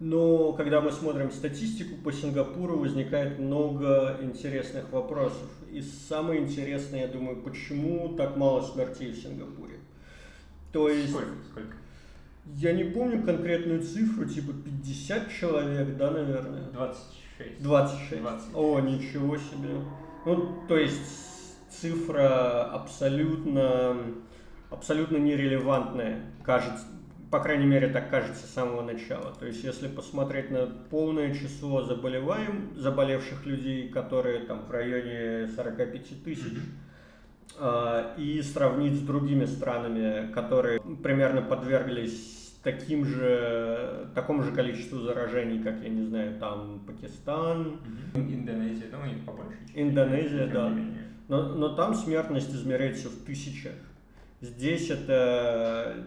Но 0.00 0.52
когда 0.52 0.80
мы 0.80 0.92
смотрим 0.92 1.32
статистику 1.32 1.96
по 2.04 2.12
Сингапуру, 2.12 2.78
возникает 2.78 3.38
много 3.38 4.18
интересных 4.22 4.92
вопросов. 4.92 5.48
И 5.72 5.80
самое 5.80 6.42
интересное, 6.42 7.00
я 7.00 7.08
думаю, 7.08 7.42
почему 7.42 8.14
так 8.16 8.36
мало 8.36 8.60
смертей 8.60 9.10
в 9.12 9.16
Сингапуре. 9.16 9.77
То 10.72 10.88
есть, 10.88 11.10
Сколько? 11.10 11.30
Сколько? 11.50 11.76
я 12.56 12.72
не 12.72 12.84
помню 12.84 13.22
конкретную 13.22 13.82
цифру, 13.82 14.24
типа 14.26 14.52
50 14.52 15.30
человек, 15.30 15.96
да, 15.96 16.10
наверное? 16.10 16.62
26. 16.72 17.62
26. 17.62 18.22
26. 18.22 18.54
О, 18.54 18.80
ничего 18.80 19.36
себе. 19.36 19.80
Ну, 20.26 20.62
то 20.68 20.76
есть 20.76 21.56
цифра 21.70 22.64
абсолютно, 22.64 23.96
абсолютно 24.70 25.16
нерелевантная, 25.16 26.20
кажется, 26.42 26.84
по 27.30 27.40
крайней 27.40 27.66
мере, 27.66 27.88
так 27.88 28.10
кажется 28.10 28.46
с 28.46 28.50
самого 28.50 28.82
начала. 28.82 29.34
То 29.38 29.46
есть, 29.46 29.62
если 29.62 29.86
посмотреть 29.86 30.50
на 30.50 30.66
полное 30.66 31.34
число 31.34 31.84
заболеваем, 31.84 32.72
заболевших 32.74 33.44
людей, 33.44 33.90
которые 33.90 34.40
там 34.40 34.64
в 34.66 34.70
районе 34.70 35.46
45 35.54 36.24
тысяч, 36.24 36.52
Мгм. 36.52 36.62
А, 37.58 38.14
и 38.16 38.40
сравнить 38.42 38.94
с 38.94 39.00
другими 39.00 39.44
странами, 39.44 40.32
которые 40.32 40.80
примерно 41.02 41.42
подверглись 41.42 42.54
таким 42.62 43.04
же, 43.04 44.08
такому 44.14 44.42
же 44.42 44.52
количеству 44.52 44.98
заражений, 45.00 45.62
как, 45.62 45.82
я 45.82 45.88
не 45.88 46.04
знаю, 46.04 46.38
там 46.38 46.80
Пакистан. 46.86 47.80
Индонезия, 48.14 48.86
ну, 48.92 49.06
них 49.06 49.24
побольше. 49.24 49.58
Индонезия, 49.74 50.46
да. 50.48 50.72
но, 51.28 51.54
но 51.54 51.68
там 51.74 51.94
смертность 51.94 52.54
измеряется 52.54 53.08
в 53.08 53.24
тысячах. 53.24 53.72
Здесь 54.40 54.90
это 54.90 56.04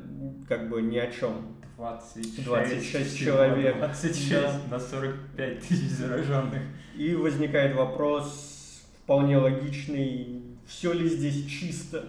как 0.47 0.69
бы 0.69 0.81
ни 0.81 0.97
о 0.97 1.11
чем. 1.11 1.57
26, 1.77 2.45
26 2.45 3.17
человек. 3.17 3.77
26 3.77 4.29
Да. 4.29 4.61
на 4.69 4.79
45 4.79 5.59
тысяч 5.59 5.89
зараженных. 5.89 6.61
И 6.95 7.15
возникает 7.15 7.75
вопрос 7.75 8.83
вполне 9.03 9.37
логичный, 9.37 10.40
все 10.67 10.93
ли 10.93 11.07
здесь 11.09 11.45
чисто? 11.45 12.05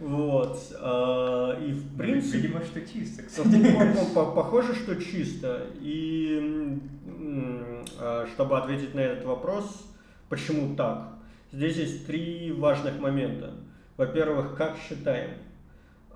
Вот. 0.00 0.58
а, 0.80 1.58
И 1.60 1.72
в 1.72 1.96
принципе... 1.96 2.38
Видимо, 2.38 2.64
что 2.64 2.80
чисто, 2.80 3.22
Ну, 3.44 3.44
кстати. 3.44 4.14
по- 4.14 4.32
Похоже, 4.32 4.74
что 4.74 4.96
чисто. 4.96 5.66
И 5.80 6.78
а, 7.98 8.26
чтобы 8.34 8.58
ответить 8.58 8.94
на 8.94 9.00
этот 9.00 9.24
вопрос, 9.24 9.86
почему 10.28 10.74
так? 10.76 11.12
Здесь 11.52 11.76
есть 11.76 12.06
три 12.06 12.52
важных 12.52 12.98
момента. 12.98 13.54
Во-первых, 13.96 14.56
как 14.56 14.76
считаем? 14.78 15.30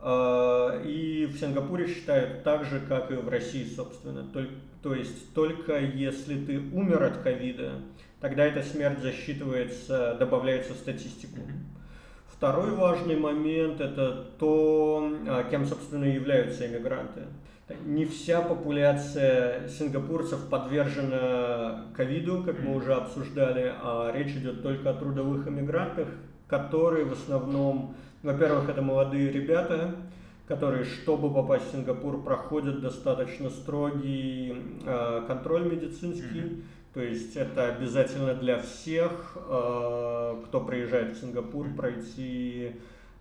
А, 0.00 0.82
И 0.84 1.26
в 1.26 1.38
Сингапуре 1.38 1.86
считают 1.86 2.42
так 2.44 2.64
же, 2.64 2.80
как 2.80 3.10
и 3.10 3.14
в 3.14 3.28
России, 3.28 3.64
собственно. 3.64 4.22
Толь- 4.32 4.50
То 4.82 4.94
есть 4.94 5.34
только 5.34 5.78
если 5.80 6.44
ты 6.44 6.58
умер 6.72 7.02
от 7.02 7.18
ковида, 7.18 7.72
тогда 8.20 8.44
эта 8.44 8.62
смерть 8.62 9.00
засчитывается, 9.00 10.16
добавляется 10.18 10.74
в 10.74 10.76
статистику. 10.76 11.40
Второй 12.32 12.70
важный 12.70 13.16
момент– 13.16 13.80
это 13.82 14.26
то, 14.38 15.12
а, 15.26 15.42
кем, 15.50 15.66
собственно, 15.66 16.04
являются 16.04 16.68
иммигранты. 16.68 17.22
Не 17.84 18.06
вся 18.06 18.40
популяция 18.40 19.68
сингапурцев 19.68 20.48
подвержена 20.48 21.86
ковиду, 21.96 22.44
как 22.44 22.60
мы 22.60 22.76
уже 22.76 22.94
обсуждали, 22.94 23.74
а 23.82 24.12
речь 24.14 24.36
идет 24.36 24.62
только 24.62 24.90
о 24.90 24.94
трудовых 24.94 25.48
иммигрантах, 25.48 26.08
которые 26.46 27.04
в 27.04 27.12
основном, 27.12 27.96
во-первых, 28.22 28.70
это 28.70 28.82
молодые 28.82 29.32
ребята, 29.32 29.96
которые, 30.48 30.84
чтобы 30.84 31.32
попасть 31.32 31.68
в 31.68 31.72
Сингапур, 31.72 32.24
проходят 32.24 32.80
достаточно 32.80 33.50
строгий 33.50 34.54
а, 34.86 35.26
контроль 35.26 35.70
медицинский. 35.70 36.40
Мгм. 36.40 36.62
То 36.94 37.02
есть 37.02 37.36
это 37.36 37.68
обязательно 37.68 38.34
для 38.34 38.58
всех, 38.58 39.36
э, 39.36 40.42
кто 40.46 40.60
приезжает 40.62 41.16
в 41.16 41.20
Сингапур, 41.20 41.68
пройти 41.76 42.72
э, 42.72 42.78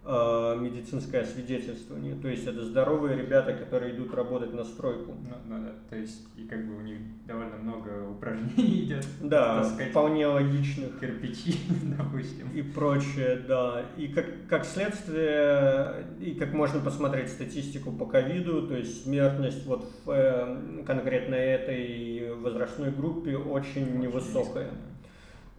медицинское 0.08 1.20
освидетельствование. 1.22 2.16
То 2.16 2.28
есть 2.30 2.48
это 2.48 2.64
здоровые 2.64 3.18
ребята, 3.18 3.54
которые 3.54 3.94
идут 3.96 4.14
работать 4.14 4.54
на 4.54 4.64
стройку. 4.64 5.14
Ну, 5.14 5.36
ну 5.46 5.64
да, 5.64 5.74
то 5.90 5.96
есть, 5.96 6.28
и 6.38 6.48
как 6.48 6.66
бы 6.66 6.78
у 6.78 6.82
них 6.82 7.00
довольно 7.26 7.58
много 7.58 8.10
упражнений 8.10 8.84
идет. 8.86 9.06
Да, 9.22 9.60
Таскать 9.62 9.90
вполне 9.90 10.28
логичных 10.28 11.00
кирпичи, 11.00 11.60
допустим. 11.98 12.50
и 12.54 12.62
прочее, 12.62 13.44
да. 13.48 13.86
И 13.98 14.08
как, 14.08 14.26
как 14.48 14.66
следствие, 14.66 16.06
и 16.20 16.36
как 16.36 16.54
можно 16.54 16.80
посмотреть 16.80 17.30
статистику 17.30 17.92
по 17.92 18.06
ковиду, 18.06 18.68
то 18.68 18.78
есть 18.78 19.04
смертность 19.04 19.66
вот 19.66 19.92
в 20.06 20.12
э, 20.12 20.84
конкретно 20.86 21.36
этой 21.36 22.34
возрастной 22.36 22.92
группе 22.92 23.36
очень 23.36 24.00
невысокая. 24.00 24.66
низко, 24.66 24.78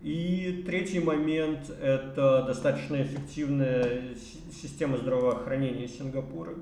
И 0.01 0.63
третий 0.65 1.01
момент– 1.01 1.71
это 1.83 2.45
достаточно 2.47 3.03
эффективная 3.03 4.15
система 4.53 4.97
здравоохранения 4.97 5.89
Сингапура. 5.89 6.55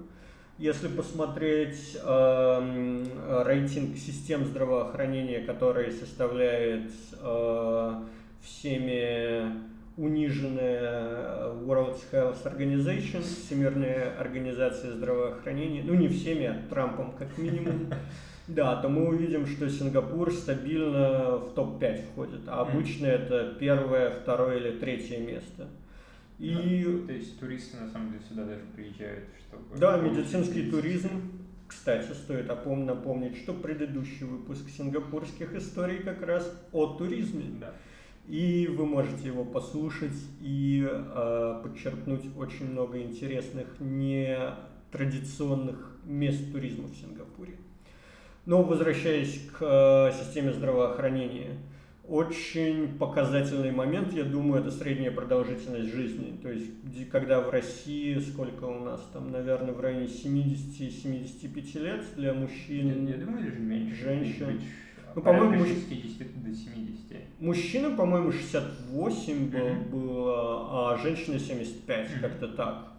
Если 0.59 0.89
посмотреть 0.89 1.99
эм, 2.03 3.07
рейтинг 3.45 3.99
систем 3.99 4.47
здравоохранения, 4.47 5.41
который 5.41 5.93
составляет 5.93 6.91
э, 7.21 7.95
всеми 8.43 9.53
униженная 9.99 11.53
World 11.67 11.99
Health 12.11 12.43
Organization, 12.45 13.23
Всемирная 13.23 14.19
организация 14.19 14.93
здравоохранения, 14.93 15.83
ну 15.85 15.93
не 15.93 16.09
всеми, 16.09 16.47
а 16.47 16.63
Трампом 16.71 17.13
как 17.19 17.37
минимум, 17.37 17.91
да, 18.49 18.77
то 18.77 18.89
мы 18.89 19.09
увидим, 19.09 19.47
что 19.47 19.69
Сингапур 19.69 20.33
стабильно 20.33 21.37
в 21.39 21.53
топ-5 21.55 22.03
входит, 22.13 22.41
а 22.47 22.65
Мгм. 22.65 22.71
обычно 22.71 23.07
это 23.07 23.55
первое, 23.59 24.11
второе 24.11 24.59
или 24.59 24.79
третье 24.79 25.19
место. 25.19 25.67
И 26.39 26.85
Ну, 26.87 27.07
То 27.07 27.13
есть 27.13 27.41
туристы 27.41 27.77
на 27.79 27.89
самом 27.91 28.13
деле 28.13 28.23
сюда 28.29 28.45
даже 28.45 28.63
приезжают, 28.75 29.25
чтобы... 29.49 29.65
да, 29.79 29.97
медицинский 29.99 30.71
туризм. 30.71 31.11
Кстати, 31.67 32.13
стоит 32.13 32.47
напомнить, 32.47 33.37
что 33.39 33.53
предыдущий 33.53 34.25
выпуск 34.27 34.69
сингапурских 34.69 35.53
историй 35.55 35.99
как 35.99 36.23
раз 36.23 36.49
о 36.73 36.87
туризме. 36.95 37.45
Да. 37.61 37.75
И 38.29 38.69
вы 38.69 38.87
можете 38.87 39.27
его 39.29 39.45
послушать 39.45 40.13
и 40.41 40.87
э, 40.89 41.61
подчеркнуть 41.63 42.25
очень 42.37 42.71
много 42.71 43.01
интересных 43.01 43.67
нетрадиционных 43.81 45.97
мест 46.05 46.53
туризма 46.53 46.87
в 46.89 46.95
Сингапуре. 46.97 47.55
Но 48.47 48.63
возвращаясь 48.63 49.41
к 49.59 49.61
э, 49.61 50.13
системе 50.17 50.53
здравоохранения, 50.53 51.57
очень 52.09 52.97
показательный 52.97 53.73
момент, 53.73 54.13
я 54.13 54.23
думаю, 54.23 54.61
это 54.63 54.71
средняя 54.71 55.11
продолжительность 55.11 55.93
жизни. 55.93 56.39
То 56.41 56.51
есть, 56.53 56.71
когда 57.11 57.41
в 57.41 57.51
России, 57.51 58.17
сколько 58.21 58.63
у 58.65 58.85
нас 58.85 59.01
там, 59.13 59.33
наверное, 59.33 59.73
в 59.75 59.81
районе 59.81 60.07
70-75 60.07 61.79
лет 61.83 62.05
для 62.17 62.29
Я, 62.29 62.35
мужчин, 62.35 63.07
я 63.09 63.17
думаю, 63.17 63.45
даже 63.51 63.59
меньше. 63.59 63.97
женщин. 64.05 64.47
Быть, 64.47 64.61
Ну, 65.17 65.23
по-моему, 65.23 65.57
муж- 65.57 65.69
60 65.69 66.45
до 66.45 66.55
70. 66.55 67.17
Мужчина, 67.41 67.97
по-моему, 67.97 68.31
68 68.31 69.51
был, 69.51 69.69
Мгм. 69.69 69.91
было, 69.91 70.93
а 70.93 70.99
женщины 71.03 71.41
75, 71.41 72.11
Мгм. 72.13 72.21
как-то 72.21 72.49
так. 72.49 72.93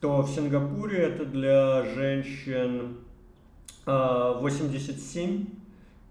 То 0.00 0.22
в 0.22 0.30
Сингапуре 0.30 0.98
это 0.98 1.24
для 1.26 1.82
женщин 1.94 2.96
87 3.86 5.46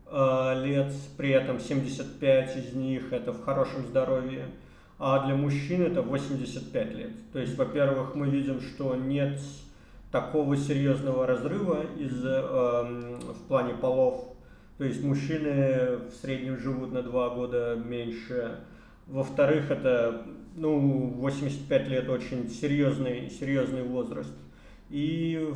а, 0.08 0.54
лет, 0.64 0.94
при 1.18 1.32
этом 1.32 1.60
75 1.60 2.58
из 2.58 2.74
них 2.74 3.12
это 3.12 3.34
в 3.34 3.44
хорошем 3.44 3.86
здоровье, 3.86 4.46
а 4.98 5.26
для 5.26 5.36
мужчин 5.36 5.82
это 5.82 6.02
85 6.02 6.94
лет. 6.96 7.12
То 7.34 7.40
есть, 7.40 7.58
во-первых, 7.58 8.16
мы 8.16 8.30
видим, 8.30 8.62
что 8.62 8.96
нет 8.96 9.42
такого 10.12 10.56
серьезного 10.56 11.28
разрыва 11.28 11.84
из, 11.98 12.24
эм, 12.24 13.20
в 13.20 13.48
плане 13.50 13.74
полов. 13.74 14.34
То 14.78 14.86
есть 14.86 15.04
мужчины 15.04 15.98
в 16.10 16.14
среднем 16.22 16.58
живут 16.58 16.94
на 16.94 17.02
два 17.02 17.30
года 17.30 17.76
меньше. 17.76 18.60
Во-вторых, 19.08 19.72
это 19.72 20.26
ну, 20.56 21.10
85 21.18 21.88
лет 21.90 22.10
очень 22.10 22.50
серьезный, 22.50 23.30
серьезный 23.30 23.84
возраст. 23.84 24.34
И 24.90 25.54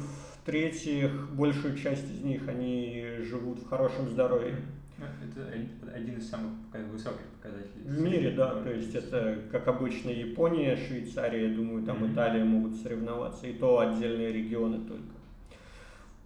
в-третьих, 0.50 1.30
большую 1.34 1.78
часть 1.78 2.12
из 2.12 2.24
них 2.24 2.48
они 2.48 3.06
живут 3.22 3.60
в 3.60 3.70
хорошем 3.70 4.10
здоровье. 4.10 4.56
Ну, 4.98 5.06
Это 5.06 5.48
один- 5.48 5.70
один 5.94 6.18
из 6.18 6.28
самых 6.28 6.54
высоких 6.92 7.22
показателей. 7.40 7.84
В 7.86 8.02
мире, 8.02 8.32
да, 8.32 8.56
то 8.56 8.74
есть 8.74 8.96
это, 8.96 9.38
как 9.52 9.68
обычно, 9.68 10.10
Япония, 10.10 10.76
Швейцария, 10.76 11.50
я 11.50 11.56
думаю, 11.56 11.84
там 11.86 12.00
Мгм. 12.04 12.14
Италия 12.14 12.44
могут 12.44 12.76
соревноваться, 12.78 13.46
и 13.46 13.54
то 13.54 13.80
отдельные 13.80 14.34
регионы 14.34 14.80
только. 14.88 15.04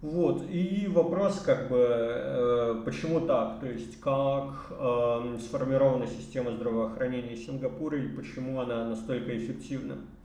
Вот, 0.00 0.42
и 0.50 0.88
вопрос, 0.88 1.40
как 1.40 1.68
бы, 1.68 1.86
э, 1.86 2.82
почему 2.84 3.20
так, 3.26 3.60
то 3.60 3.66
есть 3.66 4.00
как 4.00 4.72
эм, 4.78 5.38
сформирована 5.38 6.06
система 6.06 6.52
здравоохранения 6.52 7.36
Сингапура 7.36 7.98
и 7.98 8.08
почему 8.08 8.60
она 8.60 8.88
настолько 8.88 9.36
эффективна. 9.36 9.94
Э, 9.94 10.23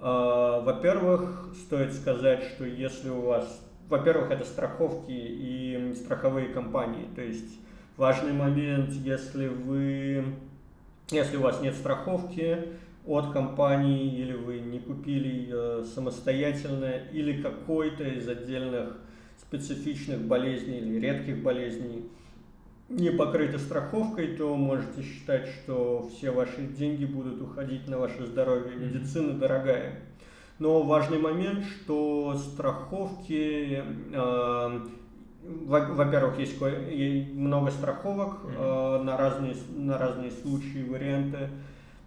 во-первых, 0.00 1.50
стоит 1.64 1.92
сказать, 1.92 2.42
что 2.44 2.64
если 2.64 3.10
у 3.10 3.20
вас, 3.20 3.62
во-первых, 3.88 4.30
это 4.30 4.44
страховки 4.44 5.10
и 5.10 5.94
страховые 5.94 6.48
компании, 6.48 7.08
то 7.14 7.22
есть 7.22 7.58
важный 7.96 8.32
момент, 8.32 8.90
если 8.92 9.48
вы, 9.48 10.24
если 11.10 11.36
у 11.36 11.42
вас 11.42 11.60
нет 11.60 11.74
страховки 11.74 12.68
от 13.06 13.32
компании 13.32 14.14
или 14.14 14.32
вы 14.32 14.60
не 14.60 14.78
купили 14.78 15.28
ее 15.28 15.84
самостоятельно 15.84 16.92
или 17.12 17.42
какой-то 17.42 18.04
из 18.04 18.28
отдельных 18.28 18.96
специфичных 19.38 20.20
болезней 20.22 20.78
или 20.78 21.00
редких 21.00 21.42
болезней 21.42 22.08
не 22.90 23.10
покрыты 23.10 23.58
страховкой, 23.58 24.36
то 24.36 24.54
можете 24.56 25.02
считать, 25.02 25.46
что 25.48 26.08
все 26.10 26.30
ваши 26.32 26.62
деньги 26.62 27.04
будут 27.04 27.40
уходить 27.40 27.88
на 27.88 27.98
ваше 27.98 28.26
здоровье. 28.26 28.76
Медицина 28.76 29.34
дорогая. 29.38 30.00
Но 30.58 30.82
важный 30.82 31.18
момент, 31.18 31.64
что 31.64 32.36
страховки, 32.36 33.82
э, 34.12 34.80
во- 35.42 35.94
во-первых, 35.94 36.38
есть 36.38 36.60
много 37.32 37.70
страховок 37.70 38.40
э, 38.44 39.02
на 39.02 39.16
разные, 39.16 39.54
на 39.74 39.96
разные 39.96 40.30
случаи, 40.30 40.86
варианты. 40.86 41.48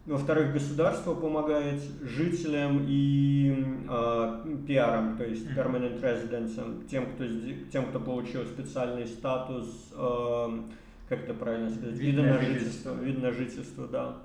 Во-вторых, 0.05 0.51
государство 0.51 1.13
помогает 1.13 1.81
жителям 2.01 2.85
и 2.85 3.55
э, 3.89 4.45
пиарам, 4.67 5.15
то 5.15 5.23
есть 5.23 5.47
permanent 5.51 6.01
residents, 6.01 6.87
тем, 6.89 7.05
кто, 7.13 7.23
тем, 7.71 7.85
кто 7.85 8.01
получил 8.01 8.43
специальный 8.43 9.07
статус, 9.07 9.93
э, 9.93 10.47
как 11.07 11.23
это 11.23 11.33
правильно 11.33 11.69
сказать, 11.69 11.95
Вид 11.95 12.17
на 12.17 12.37
жительство. 12.37 12.93
вид 12.95 13.21
на 13.21 13.31
жительство, 13.31 13.87
да. 13.87 14.17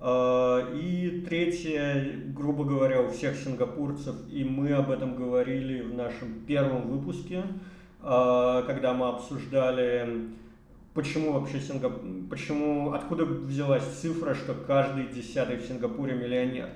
А, 0.00 0.72
и 0.72 1.24
третье, 1.28 2.20
грубо 2.26 2.62
говоря, 2.62 3.02
у 3.02 3.10
всех 3.10 3.34
сингапурцев, 3.34 4.14
и 4.30 4.44
мы 4.44 4.70
об 4.70 4.88
этом 4.88 5.16
говорили 5.16 5.80
в 5.80 5.94
нашем 5.94 6.44
первом 6.46 6.88
выпуске, 6.88 7.42
когда 8.00 8.94
мы 8.94 9.08
обсуждали, 9.08 10.28
почему 10.98 11.32
вообще 11.32 11.60
Сингапур, 11.60 12.00
почему, 12.28 12.92
откуда 12.92 13.24
взялась 13.24 13.84
цифра, 14.00 14.34
что 14.34 14.52
каждый 14.52 15.06
десятый 15.06 15.56
в 15.56 15.64
Сингапуре 15.64 16.16
миллионер. 16.16 16.70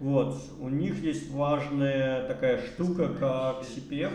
Вот, 0.00 0.36
у 0.58 0.68
них 0.68 1.00
есть 1.00 1.30
важная 1.30 2.26
такая 2.26 2.60
штука, 2.60 3.06
как 3.06 3.62
CPF, 3.62 4.12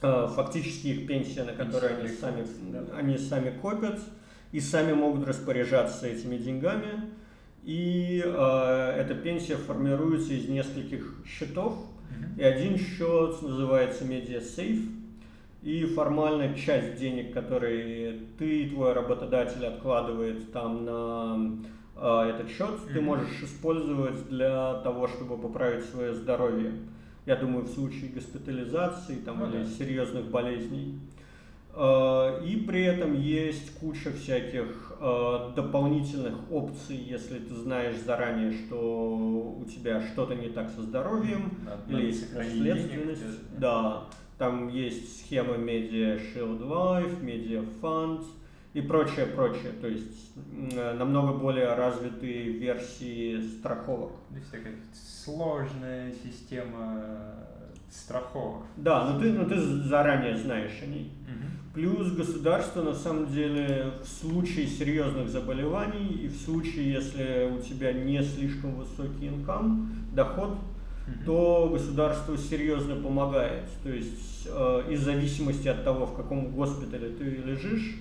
а, 0.00 0.26
фактически 0.28 0.86
их 0.86 1.06
пенсия, 1.06 1.44
на 1.44 1.52
которую 1.52 1.98
они 1.98 2.08
сами, 2.08 2.46
они 2.98 3.18
сами 3.18 3.50
копят 3.60 4.00
и 4.52 4.60
сами 4.60 4.94
могут 4.94 5.28
распоряжаться 5.28 6.06
этими 6.06 6.38
деньгами. 6.38 7.10
И 7.62 8.22
э, 8.24 8.94
эта 8.96 9.14
пенсия 9.16 9.56
формируется 9.56 10.32
из 10.32 10.48
нескольких 10.48 11.16
счетов. 11.26 11.74
И 12.38 12.42
один 12.42 12.78
счет 12.78 13.42
называется 13.42 14.04
MediaSafe. 14.04 14.99
И 15.62 15.84
формально 15.84 16.54
часть 16.54 16.96
денег, 16.96 17.34
которые 17.34 18.18
ты 18.38 18.62
и 18.62 18.70
твой 18.70 18.94
работодатель 18.94 19.66
откладывает 19.66 20.50
там 20.52 20.84
на 20.86 21.58
э, 21.96 22.30
этот 22.30 22.48
счет, 22.48 22.70
mm-hmm. 22.70 22.94
ты 22.94 23.00
можешь 23.02 23.42
использовать 23.42 24.28
для 24.28 24.80
того, 24.82 25.06
чтобы 25.06 25.36
поправить 25.36 25.84
свое 25.84 26.14
здоровье. 26.14 26.72
Я 27.26 27.36
думаю, 27.36 27.64
в 27.64 27.68
случае 27.68 28.10
госпитализации 28.10 29.16
там, 29.16 29.40
ну, 29.40 29.50
или 29.50 29.64
серьезных 29.66 30.30
болезней. 30.30 30.98
Э, 31.74 32.42
и 32.44 32.56
при 32.56 32.84
этом 32.84 33.20
есть 33.20 33.78
куча 33.78 34.12
всяких 34.12 34.92
э, 34.98 35.52
дополнительных 35.54 36.50
опций, 36.50 36.96
если 36.96 37.38
ты 37.38 37.54
знаешь 37.54 37.96
заранее, 37.98 38.52
что 38.52 39.56
у 39.60 39.64
тебя 39.66 40.00
что-то 40.00 40.34
не 40.34 40.48
так 40.48 40.70
со 40.70 40.80
здоровьем, 40.80 41.52
Надо 41.64 41.82
или 41.92 42.06
есть 42.06 42.34
наследственность. 42.34 43.22
Да, 43.58 44.04
там 44.40 44.68
есть 44.68 45.20
схемы 45.20 45.56
Media 45.56 46.18
Shield 46.18 46.62
Life, 46.62 47.22
Media 47.22 47.62
Fund 47.82 48.24
и 48.72 48.80
прочее, 48.80 49.26
прочее. 49.26 49.72
То 49.82 49.86
есть 49.86 50.32
э, 50.72 50.94
намного 50.94 51.34
более 51.34 51.74
развитые 51.74 52.52
версии 52.52 53.38
страховок. 53.38 54.12
То 54.30 54.36
есть 54.36 54.50
такая 54.50 54.76
сложная 54.94 56.10
система 56.24 57.34
страховок. 57.90 58.62
Да, 58.78 59.10
но 59.10 59.20
ты, 59.20 59.30
но 59.30 59.44
ты 59.44 59.60
заранее 59.60 60.38
знаешь 60.38 60.80
о 60.82 60.86
ней. 60.86 61.12
Угу. 61.26 61.74
Плюс 61.74 62.10
государство 62.12 62.82
на 62.82 62.94
самом 62.94 63.26
деле 63.26 63.92
в 64.02 64.08
случае 64.08 64.66
серьезных 64.66 65.28
заболеваний 65.28 66.14
и 66.14 66.28
в 66.28 66.36
случае, 66.36 66.92
если 66.92 67.52
у 67.54 67.60
тебя 67.60 67.92
не 67.92 68.22
слишком 68.22 68.74
высокий 68.76 69.28
инкам, 69.28 69.92
доход, 70.14 70.56
то 71.24 71.68
государство 71.72 72.36
серьезно 72.36 72.96
помогает. 72.96 73.64
То 73.82 73.90
есть 73.90 74.46
э, 74.46 74.82
из 74.90 75.00
зависимости 75.00 75.68
от 75.68 75.84
того, 75.84 76.06
в 76.06 76.16
каком 76.16 76.50
госпитале 76.50 77.10
ты 77.10 77.24
лежишь, 77.24 77.96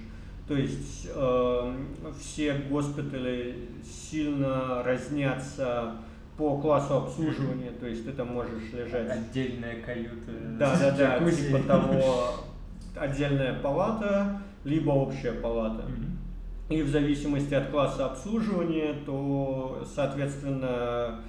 то 0.48 0.56
есть 0.56 1.08
э, 1.14 1.74
все 2.20 2.54
госпитали 2.70 3.70
сильно 3.84 4.84
разнятся 4.84 5.96
по 6.38 6.58
классу 6.58 6.96
обслуживания, 6.96 7.72
то 7.80 7.86
есть 7.86 8.06
ты 8.06 8.14
там 8.14 8.30
можешь 8.30 8.72
лежать. 8.74 9.10
Отдельная 9.10 9.82
каюта. 9.82 10.32
Да, 10.58 10.76
да, 10.80 11.20
да, 11.20 11.32
типа 11.32 11.60
того 11.68 12.34
отдельная 12.96 13.60
палата, 13.60 14.42
либо 14.64 14.92
общая 14.92 15.34
палата. 15.34 15.84
И 16.70 16.82
в 16.82 16.90
зависимости 16.90 17.54
от 17.54 17.70
класса 17.70 18.06
обслуживания, 18.06 18.96
то, 19.06 19.84
соответственно, 19.94 21.20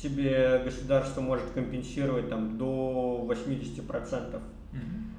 тебе 0.00 0.60
государство 0.64 1.20
может 1.20 1.50
компенсировать 1.50 2.28
там 2.28 2.58
до 2.58 3.26
80%. 3.28 3.88
Mm-hmm. 3.90 4.40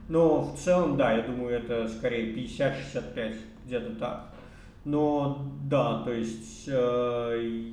Но 0.10 0.42
в 0.42 0.58
целом, 0.58 0.98
да, 0.98 1.14
я 1.14 1.24
думаю, 1.24 1.56
это 1.56 1.88
скорее 1.88 2.34
50-65, 2.36 3.36
где-то 3.66 3.96
так. 3.96 4.36
Но 4.86 5.52
да, 5.64 6.04
то 6.04 6.12
есть 6.12 6.66
э, 6.68 7.72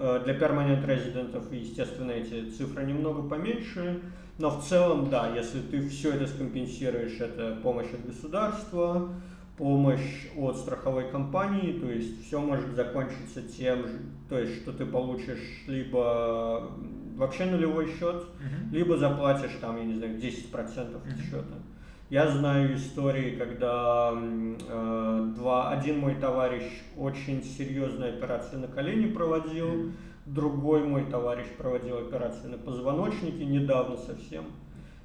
э, 0.00 0.20
для 0.24 0.34
permanent 0.34 0.86
резидентов, 0.86 1.52
естественно, 1.52 2.10
эти 2.10 2.48
цифры 2.50 2.84
немного 2.84 3.28
поменьше. 3.28 4.00
Но 4.38 4.50
в 4.50 4.64
целом, 4.64 5.10
да, 5.10 5.32
если 5.36 5.60
ты 5.60 5.86
все 5.88 6.14
это 6.14 6.26
скомпенсируешь, 6.26 7.20
это 7.20 7.58
помощь 7.62 7.92
от 7.92 8.06
государства, 8.06 9.10
помощь 9.56 10.26
от 10.36 10.56
страховой 10.56 11.10
компании, 11.10 11.78
то 11.78 11.90
есть 11.90 12.26
все 12.26 12.40
может 12.40 12.74
закончиться 12.74 13.42
тем, 13.42 13.84
то 14.28 14.38
есть, 14.38 14.62
что 14.62 14.72
ты 14.72 14.84
получишь 14.84 15.64
либо 15.66 16.72
вообще 17.16 17.44
нулевой 17.44 17.86
счет, 17.86 18.16
uh-huh. 18.16 18.72
либо 18.72 18.96
заплатишь 18.96 19.56
там, 19.60 19.76
я 19.76 19.84
не 19.84 19.94
знаю, 19.94 20.16
10% 20.16 20.50
uh-huh. 20.52 21.22
счета. 21.22 21.54
Я 22.10 22.28
знаю 22.30 22.76
истории, 22.76 23.36
когда 23.36 24.12
э, 24.12 25.32
два, 25.36 25.70
один 25.70 26.00
мой 26.00 26.16
товарищ 26.16 26.64
очень 26.96 27.42
серьезную 27.42 28.16
операцию 28.16 28.60
на 28.60 28.68
колени 28.68 29.06
проводил, 29.06 29.66
uh-huh 29.66 29.92
Другой 30.26 30.84
мой 30.84 31.04
товарищ 31.04 31.46
проводил 31.58 31.98
операцию 31.98 32.52
на 32.52 32.58
позвоночнике 32.58 33.44
недавно 33.44 33.96
совсем. 33.98 34.46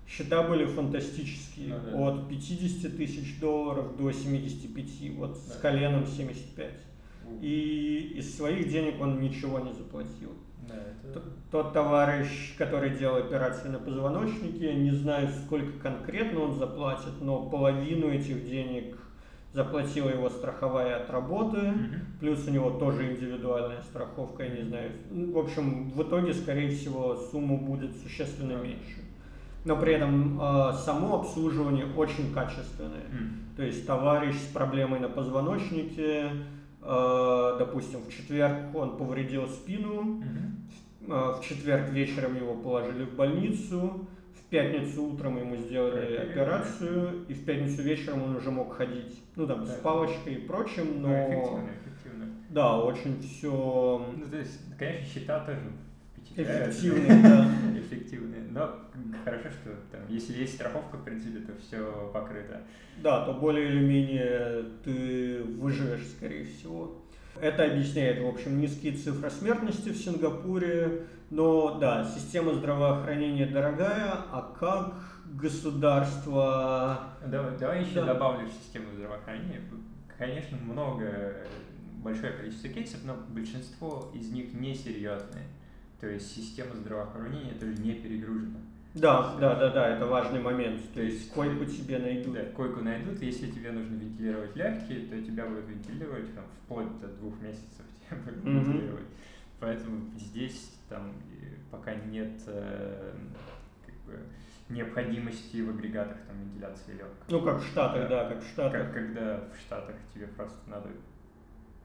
Счета 0.10 0.42
были 0.44 0.66
фантастические. 0.66 1.76
Ну, 1.76 1.92
да. 1.92 2.22
От 2.22 2.30
50 2.30 2.98
тысяч 2.98 3.40
долларов 3.40 3.96
до 3.96 4.12
75. 4.12 5.16
Вот 5.16 5.34
да. 5.34 5.54
с 5.54 5.58
коленом 5.58 6.08
75. 6.08 6.74
И 7.42 8.14
из 8.16 8.36
своих 8.36 8.70
денег 8.70 9.00
он 9.00 9.22
ничего 9.22 9.60
не 9.60 9.72
заплатил. 9.72 10.34
Да, 10.68 10.76
это... 10.76 11.14
тот, 11.14 11.24
тот 11.52 11.74
товарищ, 11.74 12.56
который 12.58 12.98
делал 12.98 13.18
операцию 13.18 13.72
на 13.72 13.80
позвоночнике, 13.80 14.74
не 14.74 14.92
знаю, 14.92 15.30
сколько 15.46 15.80
конкретно 15.80 16.42
он 16.42 16.58
заплатит, 16.58 17.22
но 17.22 17.48
половину 17.50 18.10
этих 18.10 18.48
денег 18.48 18.98
заплатила 19.54 20.10
его 20.10 20.30
страховая 20.30 21.02
от 21.02 21.10
работы, 21.10 21.58
mm-hmm. 21.58 22.20
плюс 22.20 22.48
у 22.48 22.52
него 22.52 22.72
тоже 22.72 23.12
индивидуальная 23.12 23.82
страховка, 23.82 24.44
я 24.44 24.50
не 24.50 24.64
знаю. 24.64 24.92
В 25.10 25.38
общем, 25.38 25.90
в 25.90 26.04
итоге, 26.04 26.34
скорее 26.34 26.70
всего, 26.70 27.16
сумма 27.16 27.58
будет 27.58 27.96
существенно 27.98 28.54
mm-hmm. 28.54 28.64
меньше. 28.64 29.09
Но 29.66 29.76
при 29.76 29.94
этом 29.94 30.40
э, 30.42 30.74
само 30.74 31.20
обслуживание 31.20 31.86
очень 31.98 32.34
качественное. 32.34 33.02
Mm-hmm. 33.02 33.56
То 33.58 33.64
есть 33.64 33.86
товарищ 33.86 34.36
с 34.36 34.54
проблемой 34.54 35.00
на 35.00 35.10
позвоночнике, 35.10 36.32
э, 36.82 37.56
допустим, 37.60 38.00
в 38.02 38.10
четверг 38.10 38.74
он 38.74 38.98
повредил 38.98 39.48
спину, 39.48 40.22
mm-hmm. 40.22 41.08
э, 41.08 41.40
в 41.40 41.42
четверг 41.44 41.90
вечером 41.90 42.36
его 42.36 42.56
положили 42.56 43.04
в 43.04 43.16
больницу, 43.16 44.08
пятницу 44.50 45.04
утром 45.04 45.38
ему 45.38 45.56
сделали 45.56 46.18
операцию, 46.18 47.26
и 47.28 47.34
в 47.34 47.46
пятницу 47.46 47.82
вечером 47.82 48.24
он 48.24 48.36
уже 48.36 48.52
мог 48.52 48.76
ходить. 48.76 49.22
Ну, 49.36 49.48
там, 49.48 49.66
да. 49.66 49.72
с 49.72 49.76
палочкой 49.78 50.36
и 50.36 50.48
прочим, 50.48 51.02
но... 51.02 51.10
Эффективно, 51.10 51.70
эффективно. 51.86 52.26
Да, 52.50 52.80
очень 52.80 53.22
все... 53.22 54.06
Ну, 54.18 54.26
то 54.30 54.38
есть, 54.38 54.60
конечно, 54.78 55.06
счета 55.06 55.40
тоже 55.46 55.62
Эффективные, 56.36 57.22
да. 57.24 57.52
Эффективные. 57.78 58.42
Но 58.50 58.76
хорошо, 59.24 59.50
что 59.50 59.72
там, 59.92 60.02
если 60.10 60.34
есть 60.40 60.56
страховка, 60.56 60.98
в 60.98 61.04
принципе, 61.04 61.40
то 61.40 61.54
все 61.58 62.10
покрыто. 62.14 62.62
Да, 63.02 63.26
то 63.26 63.34
более 63.34 63.70
или 63.70 63.80
менее 63.80 64.66
ты 64.84 65.44
выживешь, 65.44 66.08
скорее 66.18 66.46
всего. 66.46 67.02
Это 67.40 67.66
объясняет, 67.66 68.22
в 68.22 68.28
общем, 68.28 68.60
низкие 68.60 68.94
цифры 68.94 69.30
смертности 69.30 69.90
в 69.90 69.98
Сингапуре. 69.98 71.04
Но 71.30 71.78
да, 71.80 72.04
система 72.04 72.54
здравоохранения 72.54 73.46
дорогая, 73.46 74.12
а 74.32 74.54
как 74.60 74.96
государство... 75.40 77.16
Давай, 77.26 77.58
давай 77.58 77.84
еще 77.84 78.02
да. 78.02 78.14
добавлю 78.14 78.48
в 78.48 78.52
систему 78.52 78.88
здравоохранения. 78.96 79.62
Конечно, 80.18 80.58
много, 80.58 81.36
большое 82.04 82.34
количество 82.34 82.70
кейсов, 82.70 83.02
но 83.06 83.16
большинство 83.30 84.12
из 84.14 84.32
них 84.32 84.54
несерьезные. 84.54 85.46
То 86.00 86.08
есть 86.08 86.34
система 86.34 86.76
здравоохранения 86.76 87.54
тоже 87.60 87.82
не 87.82 87.94
перегружена. 87.94 88.60
Да, 88.96 89.36
да, 89.40 89.56
да, 89.56 89.70
да, 89.70 89.88
это 89.96 90.06
важный 90.08 90.42
момент. 90.42 90.82
То 90.94 91.02
есть 91.02 91.32
койку 91.32 91.66
тебе 91.66 92.00
найдут. 92.00 92.34
Да, 92.34 92.44
койку 92.56 92.82
найдут. 92.82 93.22
Если 93.22 93.52
тебе 93.52 93.72
нужно 93.72 93.96
вентилировать 93.96 94.56
легкие, 94.56 95.08
то 95.08 95.22
тебя 95.22 95.46
будут 95.46 95.68
вентилировать 95.68 96.34
там, 96.34 96.46
вплоть 96.64 97.00
до 97.00 97.08
двух 97.08 97.40
месяцев 97.42 97.86
тебя 98.10 98.18
будут 98.18 98.44
mm-hmm. 98.44 98.64
вентилировать. 98.64 99.08
Поэтому 99.60 100.10
здесь 100.18 100.74
там 100.88 101.14
пока 101.70 101.94
нет 101.94 102.42
э, 102.48 103.14
как 103.86 103.96
бы, 104.06 104.20
необходимости 104.70 105.62
в 105.62 105.70
агрегатах 105.70 106.18
там, 106.28 106.40
вентиляции 106.40 106.94
легких. 106.94 107.28
Ну, 107.28 107.42
как 107.42 107.62
в 107.62 107.68
Штатах, 107.68 108.10
да, 108.10 108.24
да 108.24 108.30
как 108.30 108.44
в 108.44 108.48
Штатах. 108.48 108.82
Как, 108.86 108.94
когда 108.94 109.44
в 109.54 109.60
Штатах 109.60 109.96
тебе 110.14 110.28
просто 110.28 110.58
надо 110.68 110.90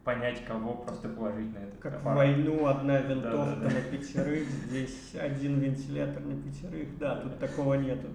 понять, 0.04 0.44
кого 0.44 0.74
просто 0.74 1.08
положить 1.08 1.52
на 1.54 1.58
этот 1.58 1.78
Как 1.80 1.94
аппарат. 1.94 2.16
войну 2.18 2.66
одна 2.66 3.00
винтовка 3.00 3.36
да, 3.36 3.56
да, 3.56 3.68
да. 3.68 3.74
на 3.74 3.80
пятерых, 3.80 4.48
здесь 4.48 5.14
один 5.14 5.58
вентилятор 5.60 6.22
на 6.22 6.40
пятерых, 6.42 6.98
да, 6.98 7.16
тут 7.16 7.38
такого 7.38 7.74
нету. 7.74 8.08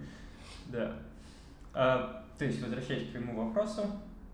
Да. 0.67 0.93
А, 1.73 2.25
то 2.37 2.45
есть, 2.45 2.61
возвращаясь 2.61 3.07
к 3.07 3.11
твоему 3.11 3.45
вопросу. 3.45 3.81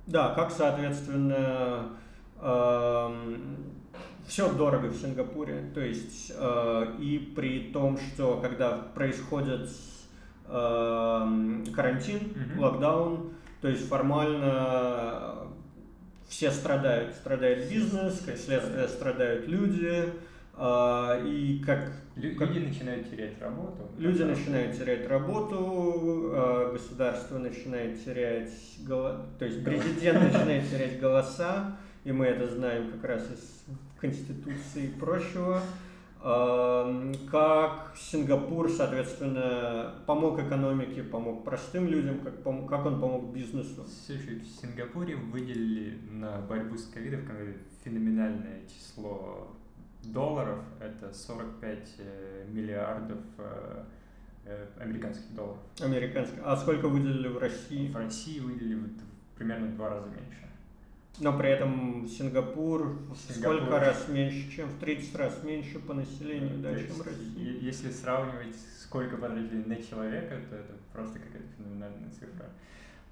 Да, 0.05 0.35
как, 0.35 0.51
соответственно, 0.51 1.93
э, 2.39 3.37
все 4.27 4.53
дорого 4.53 4.87
в 4.87 4.95
Сингапуре. 4.95 5.71
То 5.73 5.81
есть 5.81 6.31
э, 6.35 6.95
и 6.99 7.33
при 7.35 7.71
том, 7.71 7.97
что 7.97 8.39
когда 8.39 8.71
происходит 8.93 9.69
э, 10.47 11.63
карантин, 11.75 12.33
локдаун, 12.57 13.33
то 13.61 13.67
есть 13.67 13.87
формально 13.87 15.47
все 16.27 16.51
страдают. 16.51 17.13
Страдает 17.15 17.69
бизнес, 17.69 18.21
как 18.25 18.37
следствие 18.37 18.87
страдают 18.87 19.47
люди. 19.47 20.05
э, 20.57 21.25
и 21.27 21.61
как 21.65 21.91
Лю- 22.15 22.33
Как- 22.37 22.47
Люди 22.51 22.65
начинают 22.67 23.09
терять 23.11 23.41
работу. 23.41 23.89
Люди 23.97 24.19
Да. 24.19 24.27
начинают 24.27 24.77
терять 24.77 25.05
работу, 25.09 26.31
э, 26.33 26.69
государство 26.71 27.37
начинает 27.39 28.01
терять, 28.05 28.53
голо- 28.87 29.25
то 29.37 29.43
есть 29.43 29.65
президент 29.65 30.21
начинает 30.23 30.69
терять 30.69 30.97
голоса, 31.01 31.75
и 32.05 32.13
мы 32.13 32.27
это 32.27 32.47
знаем 32.47 32.89
как 32.89 33.03
раз 33.03 33.23
из 33.23 33.65
Конституции 33.99 34.85
и 34.85 34.97
прочего. 34.97 35.61
Эм, 36.25 37.13
Как 37.29 37.93
Сингапур, 37.95 38.67
соответственно, 38.71 39.93
помог 40.07 40.39
экономике, 40.39 41.03
помог 41.03 41.43
простым 41.43 41.87
людям, 41.87 42.19
как, 42.21 42.33
пом- 42.41 42.67
как 42.67 42.83
он 42.83 42.99
помог 42.99 43.31
бизнесу. 43.31 43.85
Слушай, 44.07 44.39
в 44.39 44.47
Сингапуре 44.47 45.15
выделили 45.15 45.99
на 46.09 46.41
борьбу 46.41 46.77
с 46.77 46.87
ковидом 46.87 47.21
феноменальное 47.83 48.61
число 48.65 49.55
долларов. 50.03 50.59
Это 50.79 51.13
45 51.13 51.95
э, 51.99 52.45
миллиардов 52.49 53.19
э, 53.37 53.83
э, 54.45 54.67
американских 54.79 55.35
долларов. 55.35 55.59
Американский. 55.79 56.37
А 56.43 56.57
сколько 56.57 56.87
выделили 56.87 57.27
в 57.27 57.37
России? 57.37 57.91
В 57.91 57.97
России 57.97 58.39
выделили 58.39 58.89
примерно 59.37 59.67
в 59.67 59.75
два 59.75 59.89
раза 59.89 60.07
меньше. 60.07 60.49
Но 61.19 61.37
при 61.37 61.49
этом 61.49 62.07
Сингапур, 62.07 62.97
Сингапур. 63.29 63.57
сколько 63.61 63.79
раз 63.79 64.07
меньше, 64.09 64.51
чем 64.51 64.67
в 64.69 64.79
30 64.79 65.15
раз 65.15 65.43
меньше 65.43 65.79
по 65.79 65.93
населению, 65.93 66.59
да, 66.59 66.75
чем 66.77 67.01
Россия. 67.01 67.53
Если 67.61 67.89
сравнивать, 67.91 68.55
сколько 68.81 69.15
потратили 69.17 69.63
на 69.65 69.75
человека, 69.77 70.35
то 70.49 70.55
это 70.57 70.73
просто 70.91 71.19
какая-то 71.19 71.47
феноменальная 71.57 72.09
цифра. 72.09 72.45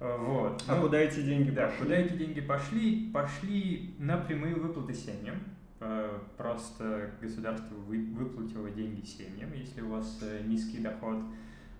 Э, 0.00 0.16
Вот. 0.18 0.62
А 0.68 0.76
Ну, 0.76 0.82
куда 0.82 0.98
эти 0.98 1.20
деньги 1.22 1.50
Да, 1.50 1.66
пошли? 1.68 1.78
куда 1.82 1.96
эти 1.96 2.12
деньги 2.14 2.40
пошли? 2.42 3.10
Пошли 3.12 3.94
на 3.98 4.18
прямые 4.18 4.54
выплаты 4.54 4.92
семьям. 4.92 5.36
Э, 5.80 6.18
Просто 6.36 7.10
государство 7.22 7.74
вы- 7.74 8.04
выплатило 8.12 8.68
деньги 8.70 9.04
семьям, 9.06 9.50
если 9.54 9.80
у 9.80 9.88
вас 9.90 10.18
э, 10.22 10.42
низкий 10.46 10.78
доход. 10.78 11.18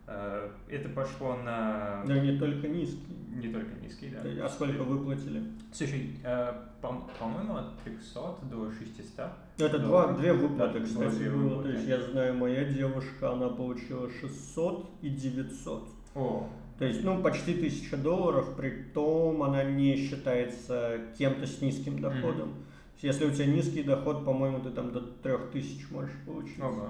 Э, 0.06 0.50
Это 0.68 0.88
пошло 0.90 1.36
на 1.36 2.02
Да 2.06 2.18
не 2.18 2.38
только 2.38 2.68
низкий. 2.68 3.14
не 3.30 3.48
только 3.48 3.74
низкий, 3.82 4.10
да. 4.10 4.44
А 4.44 4.48
сколько 4.48 4.82
выплатили? 4.82 5.42
Слушай, 5.72 6.10
э, 6.22 6.52
по- 6.82 7.02
по-моему, 7.18 7.56
от 7.56 7.78
300 7.82 8.36
до 8.50 8.70
600. 8.70 9.30
Ну, 9.58 9.64
Это 9.66 9.78
два, 9.78 10.12
две 10.12 10.32
выплаты, 10.34 10.80
Да, 10.80 10.84
кстати, 10.84 11.14
две 11.14 11.30
было. 11.30 11.42
выплаты. 11.48 11.68
То 11.70 11.74
есть 11.76 11.88
я 11.88 12.00
знаю, 12.02 12.34
моя 12.36 12.64
девушка, 12.64 13.32
она 13.32 13.48
получила 13.48 14.10
600 14.10 14.90
и 15.02 15.08
900. 15.08 15.88
О, 16.14 16.48
То 16.78 16.84
есть, 16.84 17.02
ну, 17.04 17.22
почти 17.22 17.54
1000 17.54 17.96
долларов, 17.96 18.56
при 18.56 18.70
том 18.92 19.42
она 19.42 19.62
не 19.64 19.96
считается 19.96 21.00
кем-то 21.16 21.46
с 21.46 21.60
низким 21.62 22.00
доходом. 22.00 22.52
Есть, 23.00 23.04
Если 23.20 23.24
у 23.26 23.30
тебя 23.30 23.46
низкий 23.46 23.82
доход, 23.82 24.24
по-моему, 24.24 24.60
ты 24.60 24.70
там 24.70 24.92
до 24.92 25.00
3000 25.00 25.86
можешь 25.92 26.14
получить. 26.26 26.58
ого. 26.60 26.88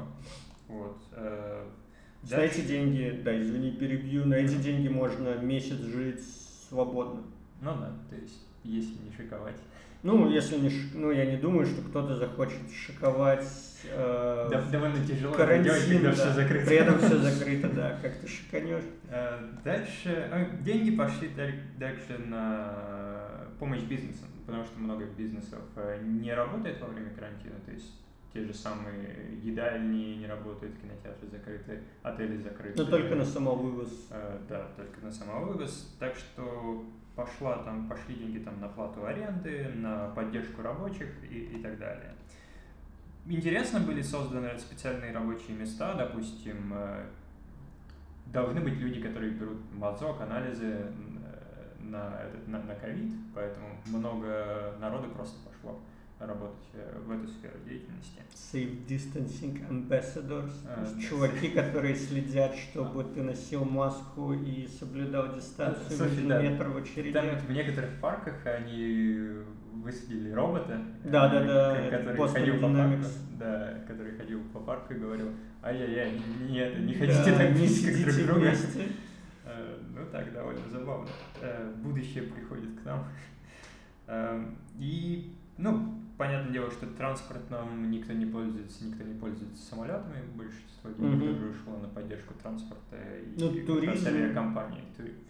Вот. 0.68 0.96
Э, 2.30 2.36
На 2.36 2.40
эти 2.42 2.60
деньги, 2.62 3.20
да, 3.24 3.40
извини, 3.40 3.72
перебью, 3.72 4.26
на 4.26 4.34
эти 4.34 4.54
деньги 4.56 4.88
можно 4.88 5.36
месяц 5.38 5.78
жить 5.78 6.20
свободно. 6.68 7.22
Ну 7.60 7.70
да, 7.80 7.92
то 8.10 8.16
есть, 8.16 8.40
если 8.64 8.92
не 9.04 9.12
шиковать. 9.16 9.56
Ну, 10.02 10.28
если 10.28 10.58
не, 10.58 10.70
ну, 10.94 11.10
я 11.12 11.24
не 11.24 11.38
думаю, 11.38 11.64
что 11.66 11.80
кто-то 11.80 12.14
захочет 12.16 12.58
шиковать 12.70 13.46
э, 13.90 14.48
Да- 14.50 14.62
довольно 14.70 15.02
тяжело 15.06 15.32
карантин, 15.34 15.72
делать, 15.72 15.88
когда 15.88 16.08
да. 16.10 16.14
все 16.14 16.32
закрыто. 16.34 16.66
При 16.66 16.76
этом 16.76 16.98
все 16.98 17.16
закрыто, 17.30 17.68
да, 17.70 17.98
как 18.02 18.14
ты 18.18 18.28
шиканешь. 18.28 18.84
Э, 19.08 19.38
Дальше 19.64 20.28
э, 20.30 20.46
деньги 20.62 20.94
пошли 20.94 21.28
даль- 21.28 21.58
дальше 21.78 22.18
на 22.26 23.48
помощь 23.58 23.80
бизнесу, 23.82 24.24
потому 24.46 24.64
что 24.64 24.78
много 24.78 25.06
бизнесов 25.06 25.60
э, 25.76 25.98
не 26.02 26.34
работает 26.34 26.78
во 26.82 26.88
время 26.88 27.08
карантина, 27.14 27.54
то 27.64 27.72
есть 27.72 27.92
те 28.34 28.44
же 28.44 28.52
самые 28.52 29.38
едальни 29.42 30.16
не 30.16 30.26
работают, 30.26 30.76
кинотеатры 30.78 31.28
закрыты, 31.28 31.80
отели 32.02 32.36
закрыты. 32.36 32.82
Но 32.82 32.90
только 32.90 33.14
на 33.14 33.24
самовывоз. 33.24 34.08
Э, 34.10 34.38
Да, 34.48 34.66
только 34.76 35.00
на 35.00 35.12
самовывоз. 35.12 35.94
Так 36.00 36.16
что 36.16 36.84
пошла 37.14 37.58
там, 37.58 37.88
пошли 37.88 38.16
деньги 38.16 38.38
там 38.38 38.60
на 38.60 38.68
плату 38.68 39.06
аренды, 39.06 39.70
на 39.76 40.08
поддержку 40.08 40.62
рабочих 40.62 41.10
и, 41.30 41.56
и 41.56 41.62
так 41.62 41.78
далее. 41.78 42.12
Интересно 43.26 43.78
были 43.78 44.02
созданы 44.02 44.58
специальные 44.58 45.12
рабочие 45.12 45.56
места, 45.56 45.94
допустим, 45.94 46.72
э, 46.74 47.06
должны 48.26 48.60
быть 48.60 48.74
люди, 48.74 49.00
которые 49.00 49.30
берут 49.30 49.58
мазок, 49.72 50.20
анализы 50.20 50.66
э, 50.66 50.90
на 51.78 52.20
этот 52.20 52.48
на, 52.48 52.60
на 52.64 52.74
ковид, 52.74 53.12
поэтому 53.32 53.68
много 53.86 54.74
народу 54.80 55.08
просто 55.10 55.38
пошло 55.44 55.53
работать 56.26 56.68
э, 56.74 57.00
в 57.06 57.10
эту 57.10 57.28
сферу 57.28 57.54
деятельности. 57.66 58.20
Safe 58.34 58.86
Distancing 58.86 59.68
Ambassadors. 59.68 60.52
А, 60.68 60.74
То 60.76 60.80
есть 60.82 60.96
да. 60.96 61.02
чуваки, 61.02 61.48
которые 61.48 61.94
следят, 61.94 62.54
чтобы 62.56 63.04
ты 63.04 63.22
носил 63.22 63.64
маску 63.64 64.32
и 64.32 64.66
соблюдал 64.66 65.34
дистанцию 65.34 65.86
Слушай, 65.88 66.12
между 66.12 66.28
да. 66.28 66.42
метр 66.42 66.64
в 66.68 66.72
Там 66.74 66.82
очередях. 66.82 67.40
в 67.42 67.50
некоторых 67.50 68.00
парках 68.00 68.34
они 68.46 69.28
высадили 69.82 70.30
робота, 70.30 70.80
Да, 71.04 71.28
да, 71.28 71.42
э, 71.42 71.46
да, 71.46 71.74
к- 71.74 71.78
это 71.78 71.96
который 71.98 72.20
Boston 72.20 72.32
ходил 72.32 72.54
по 72.60 72.68
парку, 72.68 73.04
да, 73.38 73.74
который 73.86 74.16
ходил 74.16 74.40
по 74.52 74.60
парку 74.60 74.94
и 74.94 74.96
говорил, 74.98 75.30
ай-яй-яй, 75.62 76.12
не, 76.48 76.86
не 76.86 76.92
не 76.94 77.06
Да, 77.06 77.24
так 77.24 77.50
не 77.50 77.58
близко 77.58 77.86
друг 77.92 77.96
сидите 78.12 78.22
к 78.22 78.26
другу. 78.26 78.40
вместе. 78.40 78.82
Э, 79.44 79.76
Ну 79.94 80.06
так, 80.10 80.32
довольно 80.32 80.68
забавно. 80.70 81.08
Будущее 81.82 82.24
приходит 82.24 82.80
к 82.80 82.84
нам. 82.84 83.04
Эм, 84.06 84.56
И, 84.78 85.32
ну, 85.56 85.94
понятное 86.16 86.52
дело, 86.52 86.70
что 86.70 86.86
транспортом 86.86 87.90
никто 87.90 88.12
не 88.12 88.26
пользуется, 88.26 88.84
никто 88.84 89.02
не 89.04 89.14
пользуется 89.14 89.62
самолетами, 89.62 90.22
большинство 90.34 90.90
денег 90.90 91.16
Мгм. 91.16 91.34
тоже 91.34 91.50
ушло 91.50 91.76
на 91.80 91.88
поддержку 91.88 92.34
транспорта 92.42 92.96
и 92.96 93.40
Ну, 93.40 93.50
туризм- 93.66 94.06
авиакомпании. 94.08 94.82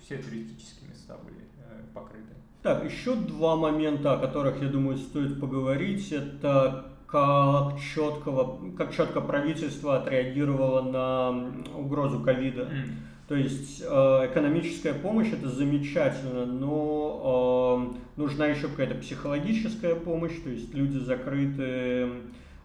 Все 0.02 0.18
туристические 0.18 0.90
места 0.90 1.16
были 1.24 1.38
э, 1.58 1.82
покрыты. 1.94 2.34
Так, 2.62 2.84
еще 2.84 3.14
два 3.14 3.56
момента, 3.56 4.14
о 4.14 4.18
которых, 4.18 4.62
я 4.62 4.68
думаю, 4.68 4.96
стоит 4.96 5.38
поговорить. 5.40 6.10
Это 6.12 6.86
как 7.06 7.78
четко, 7.78 8.58
как 8.76 8.92
четко 8.92 9.20
правительство 9.20 9.98
отреагировало 9.98 10.80
на 10.82 11.76
угрозу 11.78 12.20
ковида. 12.22 12.62
М. 12.62 12.86
То 13.28 13.34
есть 13.34 13.82
э, 13.82 13.84
экономическая 14.30 14.92
помощь 14.92 15.32
это 15.32 15.48
замечательно, 15.48 16.44
но 16.44 17.94
э, 17.94 18.20
нужна 18.20 18.46
еще 18.46 18.68
какая-то 18.68 18.96
психологическая 18.96 19.94
помощь, 19.94 20.38
то 20.42 20.50
есть 20.50 20.74
люди 20.74 20.98
закрыты 20.98 21.62
э, 21.62 22.08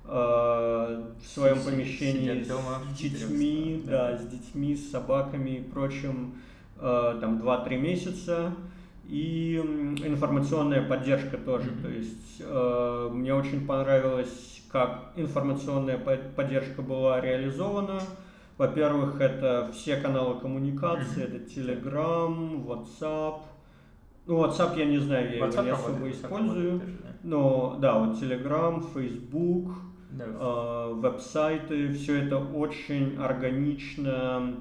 в 0.06 1.26
своем 1.26 1.62
помещении 1.62 2.44
дома, 2.44 2.82
с 2.94 3.00
детьми, 3.00 3.84
да. 3.86 4.12
да, 4.12 4.18
с 4.18 4.28
детьми, 4.28 4.76
с 4.76 4.92
собаками 4.92 5.52
и 5.52 5.62
прочим, 5.62 6.36
там 6.78 7.42
2-3 7.42 7.78
месяца. 7.78 8.54
И 9.10 9.56
информационная 10.06 10.84
поддержка 10.84 11.38
тоже. 11.38 11.72
Мгм. 11.72 11.82
То 11.82 11.90
есть 11.90 12.42
э, 12.42 13.10
мне 13.12 13.34
очень 13.34 13.66
понравилось, 13.66 14.62
как 14.72 15.14
информационная 15.16 15.98
по- 15.98 16.18
поддержка 16.36 16.84
была 16.84 17.20
реализована. 17.20 18.00
Во-первых, 18.60 19.22
это 19.22 19.72
все 19.74 19.96
каналы 19.96 20.38
коммуникации, 20.42 21.24
это 21.24 21.38
Telegram, 21.38 22.62
WhatsApp. 22.66 23.40
Ну, 24.28 24.44
WhatsApp 24.44 24.78
я 24.78 24.84
не 24.86 24.98
знаю, 24.98 25.30
я 25.30 25.36
его 25.38 25.46
WhatsApp 25.46 25.64
не 25.64 25.70
особо 25.70 26.12
использую. 26.12 26.72
работает 26.74 26.82
тоже, 26.82 26.98
да. 27.02 27.10
Но 27.24 27.78
да, 27.80 28.00
вот 28.00 28.22
Telegram, 28.22 28.86
Facebook, 28.94 29.72
Да. 30.12 30.26
э, 30.28 30.94
веб-сайты, 30.94 31.94
все 31.94 32.22
это 32.26 32.38
очень 32.38 33.18
органично 33.18 34.56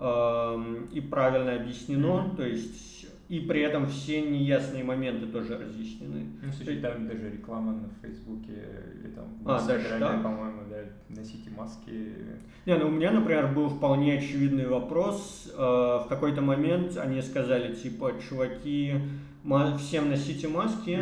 эм, 0.00 0.84
и 0.92 1.00
правильно 1.00 1.54
объяснено, 1.56 2.20
Мгм. 2.22 2.36
то 2.36 2.46
есть 2.46 2.97
и 3.28 3.40
при 3.40 3.60
этом 3.60 3.86
все 3.86 4.22
неясные 4.22 4.82
моменты 4.82 5.26
тоже 5.26 5.58
разъяснены. 5.58 6.26
Ну, 6.42 6.52
слушай, 6.52 6.80
там 6.80 7.06
даже 7.06 7.30
реклама 7.30 7.72
на 7.72 7.88
Фейсбуке 8.00 8.52
или 8.94 9.10
там 9.10 9.26
в 9.42 9.50
А, 9.50 9.66
даже 9.66 9.98
так? 9.98 10.22
по-моему, 10.22 10.62
да, 10.70 10.78
носите 11.14 11.50
маски. 11.50 11.90
Не, 12.64 12.76
ну 12.76 12.88
у 12.88 12.90
меня, 12.90 13.10
например, 13.10 13.52
был 13.52 13.68
вполне 13.68 14.14
очевидный 14.18 14.66
вопрос. 14.66 15.52
Э, 15.54 15.58
в 15.58 16.06
какой-то 16.08 16.40
момент 16.40 16.96
они 16.96 17.20
сказали, 17.20 17.74
типа, 17.74 18.14
чуваки, 18.26 18.94
всем 19.78 20.08
носите 20.08 20.48
маски, 20.48 20.98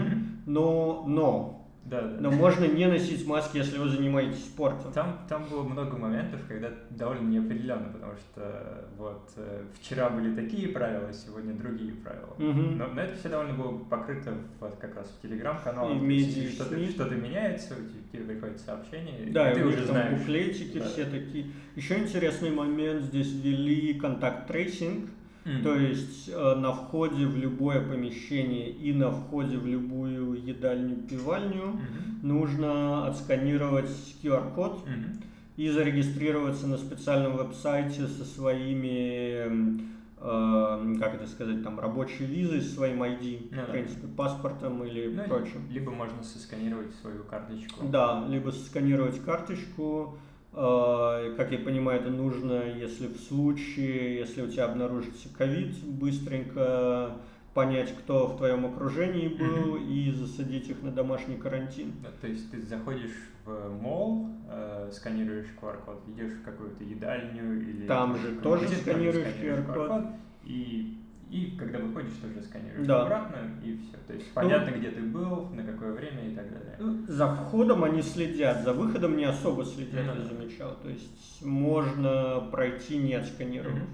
но, 0.47 1.05
но 1.07 1.56
Да, 1.89 2.01
да. 2.03 2.17
Но 2.21 2.31
можно 2.33 2.65
не 2.65 2.87
носить 2.87 3.25
маски, 3.27 3.59
если 3.59 3.79
вы 3.79 3.89
занимаетесь 3.89 4.45
спортом. 4.45 4.93
Там, 4.93 5.21
там 5.29 5.45
было 5.49 5.63
много 5.63 5.97
моментов, 5.97 6.41
когда 6.49 6.71
довольно 6.91 7.29
неопределенно, 7.29 7.89
потому 7.93 8.13
что 8.17 8.89
вот 8.99 9.31
э, 9.37 9.63
вчера 9.81 10.11
были 10.11 10.35
такие 10.35 10.69
правила, 10.71 11.13
сегодня 11.13 11.55
другие 11.55 11.93
правила. 11.93 12.35
Мгм. 12.39 12.77
Но, 12.79 12.89
но 12.89 13.01
это 13.03 13.17
все 13.17 13.29
довольно 13.29 13.55
было 13.55 13.79
покрыто 13.79 14.35
вот 14.59 14.75
как 14.81 14.97
раз 14.97 15.07
в 15.17 15.23
телеграм-канале. 15.23 15.95
И 16.17 16.51
что-то, 16.51 16.77
что-то 16.91 17.15
меняется, 17.15 17.75
у 17.75 17.89
тебя- 17.89 18.03
тебе 18.13 18.23
приходит 18.35 18.61
сообщение, 18.61 19.31
Да, 19.33 19.51
и 19.51 19.53
и 19.53 19.59
ты 19.59 19.65
у 19.65 19.69
уже 19.69 19.85
знаешь. 19.87 20.19
буклетики 20.19 20.79
Да. 20.79 20.87
все 20.89 21.05
такие. 21.05 21.47
Еще 21.77 21.99
интересный 21.99 22.51
момент, 22.51 23.05
здесь 23.05 23.31
ввели 23.33 23.95
contact 23.95 24.48
tracing, 24.48 25.09
М. 25.47 25.63
то 25.63 25.75
есть 25.77 26.29
э, 26.29 26.55
на 26.57 26.73
входе 26.73 27.25
в 27.27 27.37
любое 27.37 27.81
помещение 27.81 28.69
и 28.69 28.93
на 28.93 29.11
входе 29.13 29.57
в 29.57 29.67
любую 29.67 30.35
едальню-пивальню 30.45 31.67
Мгм. 31.67 32.29
нужно 32.29 33.07
отсканировать 33.07 33.89
QR 34.23 34.43
-код 34.43 34.85
Мгм. 34.87 35.21
и 35.57 35.69
зарегистрироваться 35.71 36.67
на 36.67 36.77
специальном 36.77 37.37
веб-сайте 37.37 38.07
со 38.09 38.25
своими, 38.25 39.79
э, 40.21 40.95
как 41.01 41.15
это 41.15 41.27
сказать, 41.29 41.63
там, 41.63 41.79
рабочей 41.79 42.25
визой, 42.25 42.61
своим 42.61 43.03
ID, 43.03 43.49
Ну 43.53 43.63
в 43.63 43.67
да. 43.67 43.73
принципе, 43.73 44.07
паспортом 44.17 44.83
или 44.85 45.15
Ну, 45.15 45.23
прочим. 45.29 45.61
Либо 45.71 45.93
можно 45.93 46.23
сосканировать 46.23 46.93
свою 47.01 47.23
карточку. 47.25 47.87
Да, 47.87 48.27
либо 48.29 48.51
сканировать 48.51 49.23
карточку. 49.25 50.19
Э, 50.57 51.35
Как 51.37 51.53
я 51.53 51.59
понимаю, 51.59 52.01
это 52.01 52.11
нужно, 52.11 52.63
если 52.65 53.07
в 53.07 53.19
случае, 53.19 54.17
если 54.17 54.43
у 54.43 54.49
тебя 54.49 54.65
обнаружится 54.65 55.29
ковид, 55.37 55.77
быстренько 55.85 57.13
понять, 57.55 57.95
кто 57.99 58.27
в 58.27 58.37
твоем 58.37 58.67
окружении 58.67 59.29
был, 59.29 59.77
и 59.77 60.11
засадить 60.11 60.69
их 60.69 60.83
на 60.83 60.91
домашний 60.91 61.37
карантин. 61.37 61.95
Да, 62.03 62.11
то 62.21 62.27
есть 62.27 62.51
ты 62.51 62.61
заходишь 62.61 63.17
в 63.47 63.71
мол, 63.81 64.29
э, 64.51 64.91
сканируешь 64.93 65.47
QR-код, 65.61 66.03
идешь 66.09 66.33
в 66.33 66.43
какую-то 66.43 66.85
едальню 66.85 67.63
или... 67.63 67.87
Там 67.87 68.17
же 68.19 68.37
тоже 68.43 68.69
сканируешь 68.69 69.33
сканируешь 69.33 69.65
QR-код. 69.65 70.05
и, 70.45 70.99
и 71.31 71.57
когда 71.59 71.79
выходишь, 71.79 72.13
тоже 72.23 72.47
сканируешь 72.47 72.87
Да. 72.87 73.03
обратно, 73.03 73.37
и 73.65 73.77
все. 73.79 73.97
То 74.07 74.13
есть 74.15 74.33
понятно, 74.33 74.71
где 74.71 74.91
ты 74.91 75.01
был, 75.03 75.49
на 75.51 75.63
какое 75.65 75.93
время 75.93 76.31
и 76.31 76.35
так 76.35 76.49
далее. 76.51 76.77
Ну, 76.79 77.05
За 77.09 77.27
входом 77.35 77.83
они 77.85 78.01
следят, 78.03 78.63
за 78.63 78.73
выходом 78.73 79.17
не 79.17 79.25
особо 79.25 79.65
следят, 79.65 80.05
Ну 80.07 80.13
я 80.15 80.21
да. 80.21 80.25
замечал. 80.25 80.77
То 80.83 80.89
есть 80.89 81.45
можно 81.45 82.49
пройти 82.53 82.99
не 82.99 83.15
отсканировав. 83.15 83.75
Мгм. 83.75 83.87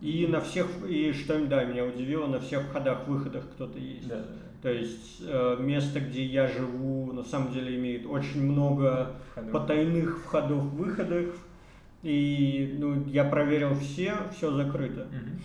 И 0.00 0.26
на 0.28 0.40
всех, 0.40 0.66
и 0.88 1.12
что 1.12 1.44
да, 1.46 1.64
меня 1.64 1.84
удивило, 1.84 2.26
на 2.26 2.38
всех 2.40 2.62
входах-выходах 2.68 3.44
кто-то 3.54 3.78
есть. 3.78 4.06
Да, 4.08 4.16
да, 4.16 4.24
То 4.62 4.72
есть 4.72 5.22
э, 5.26 5.56
место, 5.60 6.00
где 6.00 6.24
я 6.24 6.46
живу, 6.48 7.12
на 7.12 7.24
самом 7.24 7.52
деле 7.52 7.76
имеет 7.76 8.06
очень 8.06 8.42
много 8.44 8.82
да. 8.90 9.12
Входов. 9.32 9.52
потайных 9.52 10.18
входов-выходов. 10.24 11.36
И 12.04 12.76
ну, 12.78 13.04
я 13.06 13.24
проверил 13.24 13.74
все, 13.74 14.14
все 14.36 14.52
закрыто. 14.52 15.08
Мгм. 15.10 15.40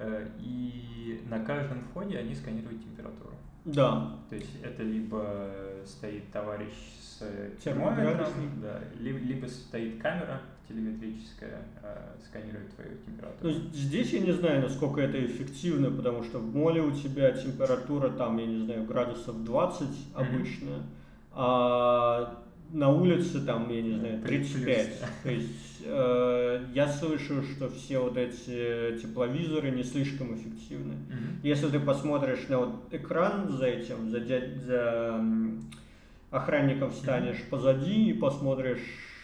Э, 0.00 0.26
И 0.40 1.20
на 1.28 1.44
каждом 1.44 1.80
входе 1.84 2.18
они 2.18 2.34
сканируют 2.34 2.82
температуру. 2.82 3.34
Да, 3.66 4.16
То 4.30 4.36
есть 4.36 4.56
это 4.62 4.82
либо 4.82 5.46
стоит 5.84 6.30
товарищ 6.32 6.72
с 7.00 7.22
термометром, 7.62 8.60
да, 8.62 8.80
либо, 8.98 9.18
либо 9.18 9.46
стоит 9.46 10.00
камера 10.00 10.40
телеметрическая, 10.66 11.62
э, 11.82 11.96
сканирует 12.24 12.74
твою 12.74 12.92
Ну, 12.92 12.96
температуру. 13.04 13.52
здесь 13.74 14.12
я 14.14 14.20
не 14.20 14.32
знаю, 14.32 14.62
насколько 14.62 15.02
это 15.02 15.22
эффективно, 15.26 15.90
потому 15.90 16.22
что 16.22 16.38
в 16.38 16.54
моле 16.56 16.80
у 16.80 16.92
тебя 16.92 17.32
температура 17.32 18.08
там, 18.08 18.38
я 18.38 18.46
не 18.46 18.64
знаю, 18.64 18.84
градусов 18.84 19.44
20 19.44 19.88
обычно, 20.14 20.86
а 21.32 22.42
на 22.72 22.88
улице 22.90 23.40
там, 23.40 23.68
я 23.70 23.82
не 23.82 23.98
знаю, 23.98 24.20
Плюс, 24.22 24.48
35. 24.52 25.00
да. 25.00 25.06
То 25.22 25.30
есть 25.30 25.80
э, 25.84 26.64
я 26.74 26.88
слышу, 26.88 27.42
что 27.42 27.68
все 27.68 27.98
вот 27.98 28.16
эти 28.16 28.98
тепловизоры 29.00 29.70
не 29.70 29.82
слишком 29.82 30.34
эффективны. 30.34 30.94
Мгм. 30.94 31.40
Если 31.42 31.68
ты 31.68 31.80
посмотришь 31.80 32.48
на 32.48 32.58
вот 32.58 32.74
экран 32.92 33.48
за 33.50 33.66
этим, 33.66 34.10
за, 34.10 34.20
за 34.66 35.24
охранником 36.30 36.90
встанешь 36.90 37.42
позади 37.50 38.10
и 38.10 38.12
посмотришь, 38.12 38.80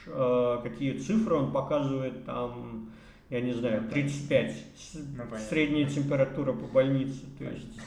э, 0.07 0.59
какие 0.63 0.99
цифры 0.99 1.35
он 1.37 1.53
показывает, 1.53 2.25
там, 2.25 2.91
я 3.31 3.41
не 3.41 3.53
знаю, 3.53 3.83
35. 3.91 4.53
С- 4.77 4.95
Ну, 4.95 5.03
понятно. 5.25 5.39
Средняя 5.39 5.87
температура 5.89 6.53
по 6.53 6.67
больнице. 6.67 7.21
То 7.39 7.45
есть 7.45 7.81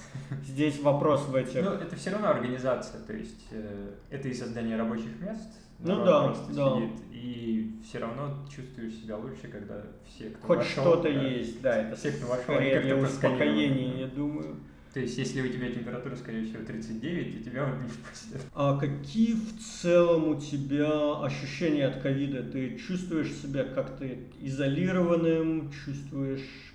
здесь 0.46 0.80
вопрос 0.82 1.26
в 1.28 1.36
этих... 1.36 1.64
Ну, 1.64 1.72
это 1.72 1.96
все 1.96 2.12
равно 2.12 2.30
организация, 2.30 3.02
то 3.02 3.14
есть 3.14 3.48
э, 3.52 3.92
это 4.10 4.28
и 4.28 4.34
создание 4.34 4.78
рабочих 4.78 5.20
мест. 5.20 5.50
Ну 5.80 6.04
да, 6.04 6.26
просто 6.26 6.54
да. 6.54 6.76
сидит, 6.76 7.02
и 7.12 7.80
все 7.88 8.00
равно 8.00 8.46
чувствуешь 8.54 8.96
себя 8.96 9.18
лучше, 9.18 9.48
когда 9.50 9.82
все, 10.06 10.30
кто 10.30 10.48
Хоть 10.48 10.58
вошел, 10.58 10.84
что-то 10.84 11.04
да, 11.04 11.22
есть, 11.22 11.62
да, 11.62 11.78
это 11.78 11.96
Все, 11.96 12.12
кто 12.12 12.28
вошел, 12.28 12.44
скорее 12.44 12.82
для 12.82 12.98
успокоения, 12.98 14.00
я 14.02 14.08
думаю. 14.08 14.58
То 14.94 15.00
есть, 15.00 15.18
если 15.18 15.42
у 15.42 15.48
тебя 15.48 15.72
температура, 15.72 16.16
скорее 16.16 16.44
всего, 16.46 16.64
39, 16.64 17.36
и 17.36 17.44
тебя 17.44 17.66
вот 17.66 17.80
не 17.82 17.88
впустят. 17.88 18.42
А 18.56 18.78
какие 18.78 19.36
в 19.36 19.60
целом 19.60 20.30
у 20.30 20.36
тебя 20.42 21.24
ощущения 21.24 21.86
от 21.88 22.02
ковида? 22.02 22.44
Ты 22.44 22.76
чувствуешь 22.78 23.32
себя 23.34 23.64
как-то 23.64 24.06
изолированным, 24.42 25.72
чувствуешь... 25.72 26.74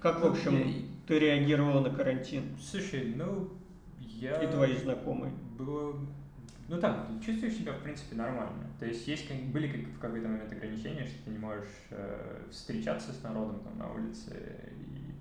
Как, 0.00 0.20
в 0.20 0.24
Ну, 0.24 0.30
общем, 0.30 0.86
ты 1.06 1.18
реагировал 1.18 1.80
на 1.80 1.90
карантин 1.90 2.56
Слушай, 2.60 3.14
ну, 3.16 3.50
я... 3.98 4.42
и 4.42 4.50
твои 4.50 4.76
знакомые? 4.76 5.32
Было... 5.58 5.98
Ну 6.68 6.80
так, 6.80 7.08
чувствуешь 7.24 7.54
себя, 7.54 7.72
в 7.72 7.82
принципе, 7.82 8.16
нормально. 8.16 8.66
То 8.78 8.86
есть, 8.86 9.06
есть 9.06 9.30
были 9.52 9.68
как, 9.68 9.80
в 9.80 9.98
какой-то 9.98 10.28
момент 10.28 10.52
ограничения, 10.52 11.04
что 11.04 11.24
ты 11.24 11.30
не 11.30 11.38
можешь 11.38 11.68
э, 11.90 12.44
встречаться 12.50 13.12
с 13.12 13.22
народом 13.22 13.60
там 13.60 13.78
на 13.78 13.92
улице. 13.92 14.30
И... 14.70 15.12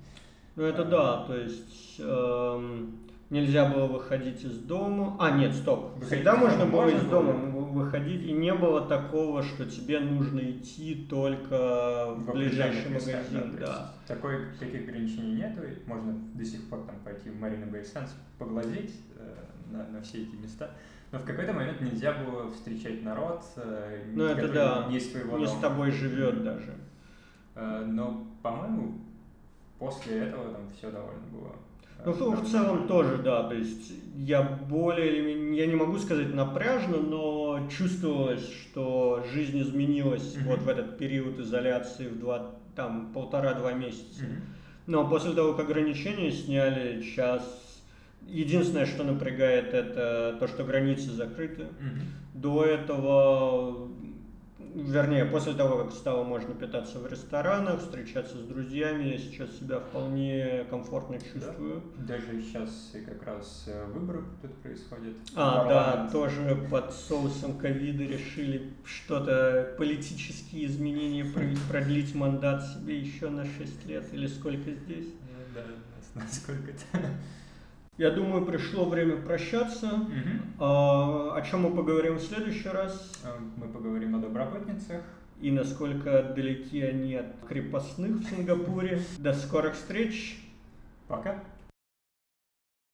Ну 0.56 0.64
это 0.64 0.84
А. 0.84 0.86
да, 0.86 1.26
то 1.26 1.38
есть 1.38 2.00
эм, 2.00 3.00
нельзя 3.32 3.66
было 3.68 3.88
выходить 3.88 4.44
из 4.44 4.58
дома. 4.60 5.16
А, 5.20 5.32
нет, 5.32 5.54
стоп. 5.56 5.94
Выходить 5.96 6.08
Всегда 6.10 6.36
можно 6.36 6.66
было 6.66 6.82
можно 6.84 6.98
из 6.98 7.04
было. 7.04 7.10
дома 7.24 7.34
вы- 7.34 7.62
выходить, 7.84 8.24
и 8.24 8.34
не 8.34 8.54
было 8.54 8.82
такого, 8.82 9.42
что 9.42 9.66
тебе 9.66 10.00
нужно 10.02 10.40
идти 10.42 11.08
только 11.10 12.14
в, 12.16 12.32
ближайший 12.34 12.82
определенных 12.82 13.08
местах, 13.08 13.24
магазин. 13.32 13.52
то 13.54 13.60
Да. 13.66 13.72
есть 13.72 14.08
Такой, 14.08 14.38
таких 14.60 14.82
ограничений 14.88 15.36
нету. 15.36 15.62
Можно 15.88 16.14
до 16.34 16.46
сих 16.46 16.70
пор 16.70 16.80
там 16.86 16.96
пойти 17.04 17.30
в 17.30 17.40
Марина 17.40 17.66
Бэй 17.66 17.84
Сэнс, 17.86 18.14
поглазеть 18.38 18.94
э, 19.18 19.36
на, 19.72 19.88
на 19.88 20.02
все 20.02 20.24
эти 20.24 20.36
места. 20.36 20.70
Но 21.14 21.20
в 21.20 21.26
какой-то 21.26 21.54
момент 21.54 21.80
нельзя 21.82 22.14
было 22.14 22.52
встречать 22.52 23.02
народ, 23.04 23.44
э, 23.56 24.04
Ну, 24.14 24.26
это 24.26 24.48
да. 24.52 24.86
не 24.90 24.98
из 24.98 25.10
твоего 25.10 25.38
Не 25.38 25.46
с 25.48 25.50
дома. 25.52 25.62
тобой 25.62 25.92
живет 25.92 26.44
даже. 26.44 26.74
Э, 27.56 27.84
Но, 27.86 28.28
по-моему, 28.44 29.00
после 29.80 30.18
этого 30.20 30.52
там 30.54 30.62
все 30.78 30.92
довольно 30.92 31.26
было. 31.32 31.56
Ну, 32.06 32.32
в, 32.32 32.50
целом 32.50 32.88
тоже, 32.88 33.18
да. 33.18 33.44
То 33.44 33.56
есть 33.56 33.94
я 34.18 34.42
более 34.42 35.08
или 35.08 35.22
менее, 35.22 35.66
я 35.66 35.68
не 35.68 35.76
могу 35.76 35.98
сказать 35.98 36.34
напряжно, 36.34 36.98
но 36.98 37.68
чувствовалось, 37.70 38.48
что 38.50 39.24
жизнь 39.32 39.62
изменилась 39.62 40.36
Мгм. 40.36 40.46
вот 40.46 40.60
в 40.62 40.70
этот 40.70 40.98
период 40.98 41.40
изоляции 41.40 42.08
в 42.08 42.20
два, 42.20 42.56
там, 42.76 43.12
полтора-два 43.14 43.74
месяца. 43.74 44.24
Мгм. 44.24 44.42
Но 44.88 45.08
после 45.08 45.34
того, 45.34 45.54
как 45.54 45.70
ограничения 45.70 46.32
сняли, 46.32 47.02
сейчас 47.02 47.44
единственное, 48.28 48.86
что 48.86 49.04
напрягает, 49.04 49.74
это 49.74 50.38
то, 50.40 50.48
что 50.48 50.64
границы 50.64 51.12
закрыты. 51.12 51.64
Мгм. 51.80 52.02
До 52.34 52.64
этого, 52.64 53.90
вернее, 54.76 55.26
после 55.26 55.54
того, 55.54 55.84
как 55.84 55.94
стало 55.94 56.24
можно 56.24 56.54
питаться 56.54 57.00
в 57.00 57.08
ресторанах, 57.08 57.80
встречаться 57.80 58.38
с 58.38 58.42
друзьями, 58.42 59.10
я 59.10 59.18
сейчас 59.18 59.50
себя 59.58 59.80
вполне 59.80 60.66
комфортно 60.70 61.18
чувствую. 61.20 61.84
Даже 61.98 62.42
сейчас 62.42 62.92
и 62.94 63.02
как 63.02 63.24
раз 63.24 63.66
э, 63.68 63.86
выборы 63.88 64.24
тут 64.42 64.54
происходят. 64.62 65.16
А, 65.36 65.66
да, 65.68 66.10
тоже 66.12 66.68
под 66.70 66.94
соусом 66.94 67.58
ковида 67.58 68.04
решили 68.04 68.74
что-то, 68.86 69.76
политические 69.78 70.66
изменения 70.68 71.26
продлить 71.70 72.14
мандат 72.16 72.64
себе 72.66 73.00
еще 73.00 73.30
на 73.30 73.46
6 73.46 73.86
лет 73.86 74.06
или 74.14 74.28
сколько 74.28 74.72
здесь. 74.72 75.08
Ну 75.08 75.38
Да, 75.56 75.62
нас- 76.16 76.26
насколько 76.30 76.72
это. 76.72 77.10
Я 78.02 78.10
думаю, 78.10 78.44
пришло 78.44 78.86
время 78.86 79.16
прощаться. 79.18 79.86
Мгм. 79.86 80.42
А, 80.58 81.36
о 81.36 81.42
чем 81.44 81.62
мы 81.62 81.70
поговорим 81.70 82.16
в 82.16 82.22
следующий 82.24 82.68
раз? 82.68 83.12
Э, 83.24 83.28
Мы 83.58 83.68
поговорим 83.68 84.16
о 84.16 84.18
добровольницах. 84.18 85.04
И 85.40 85.52
насколько 85.52 86.34
далеки 86.36 86.82
они 86.82 87.14
от 87.14 87.28
крепостных 87.48 88.22
в 88.22 88.24
Сингапуре. 88.28 89.04
До 89.20 89.36
скорых 89.36 89.76
встреч! 89.76 90.40
Пока. 91.08 91.44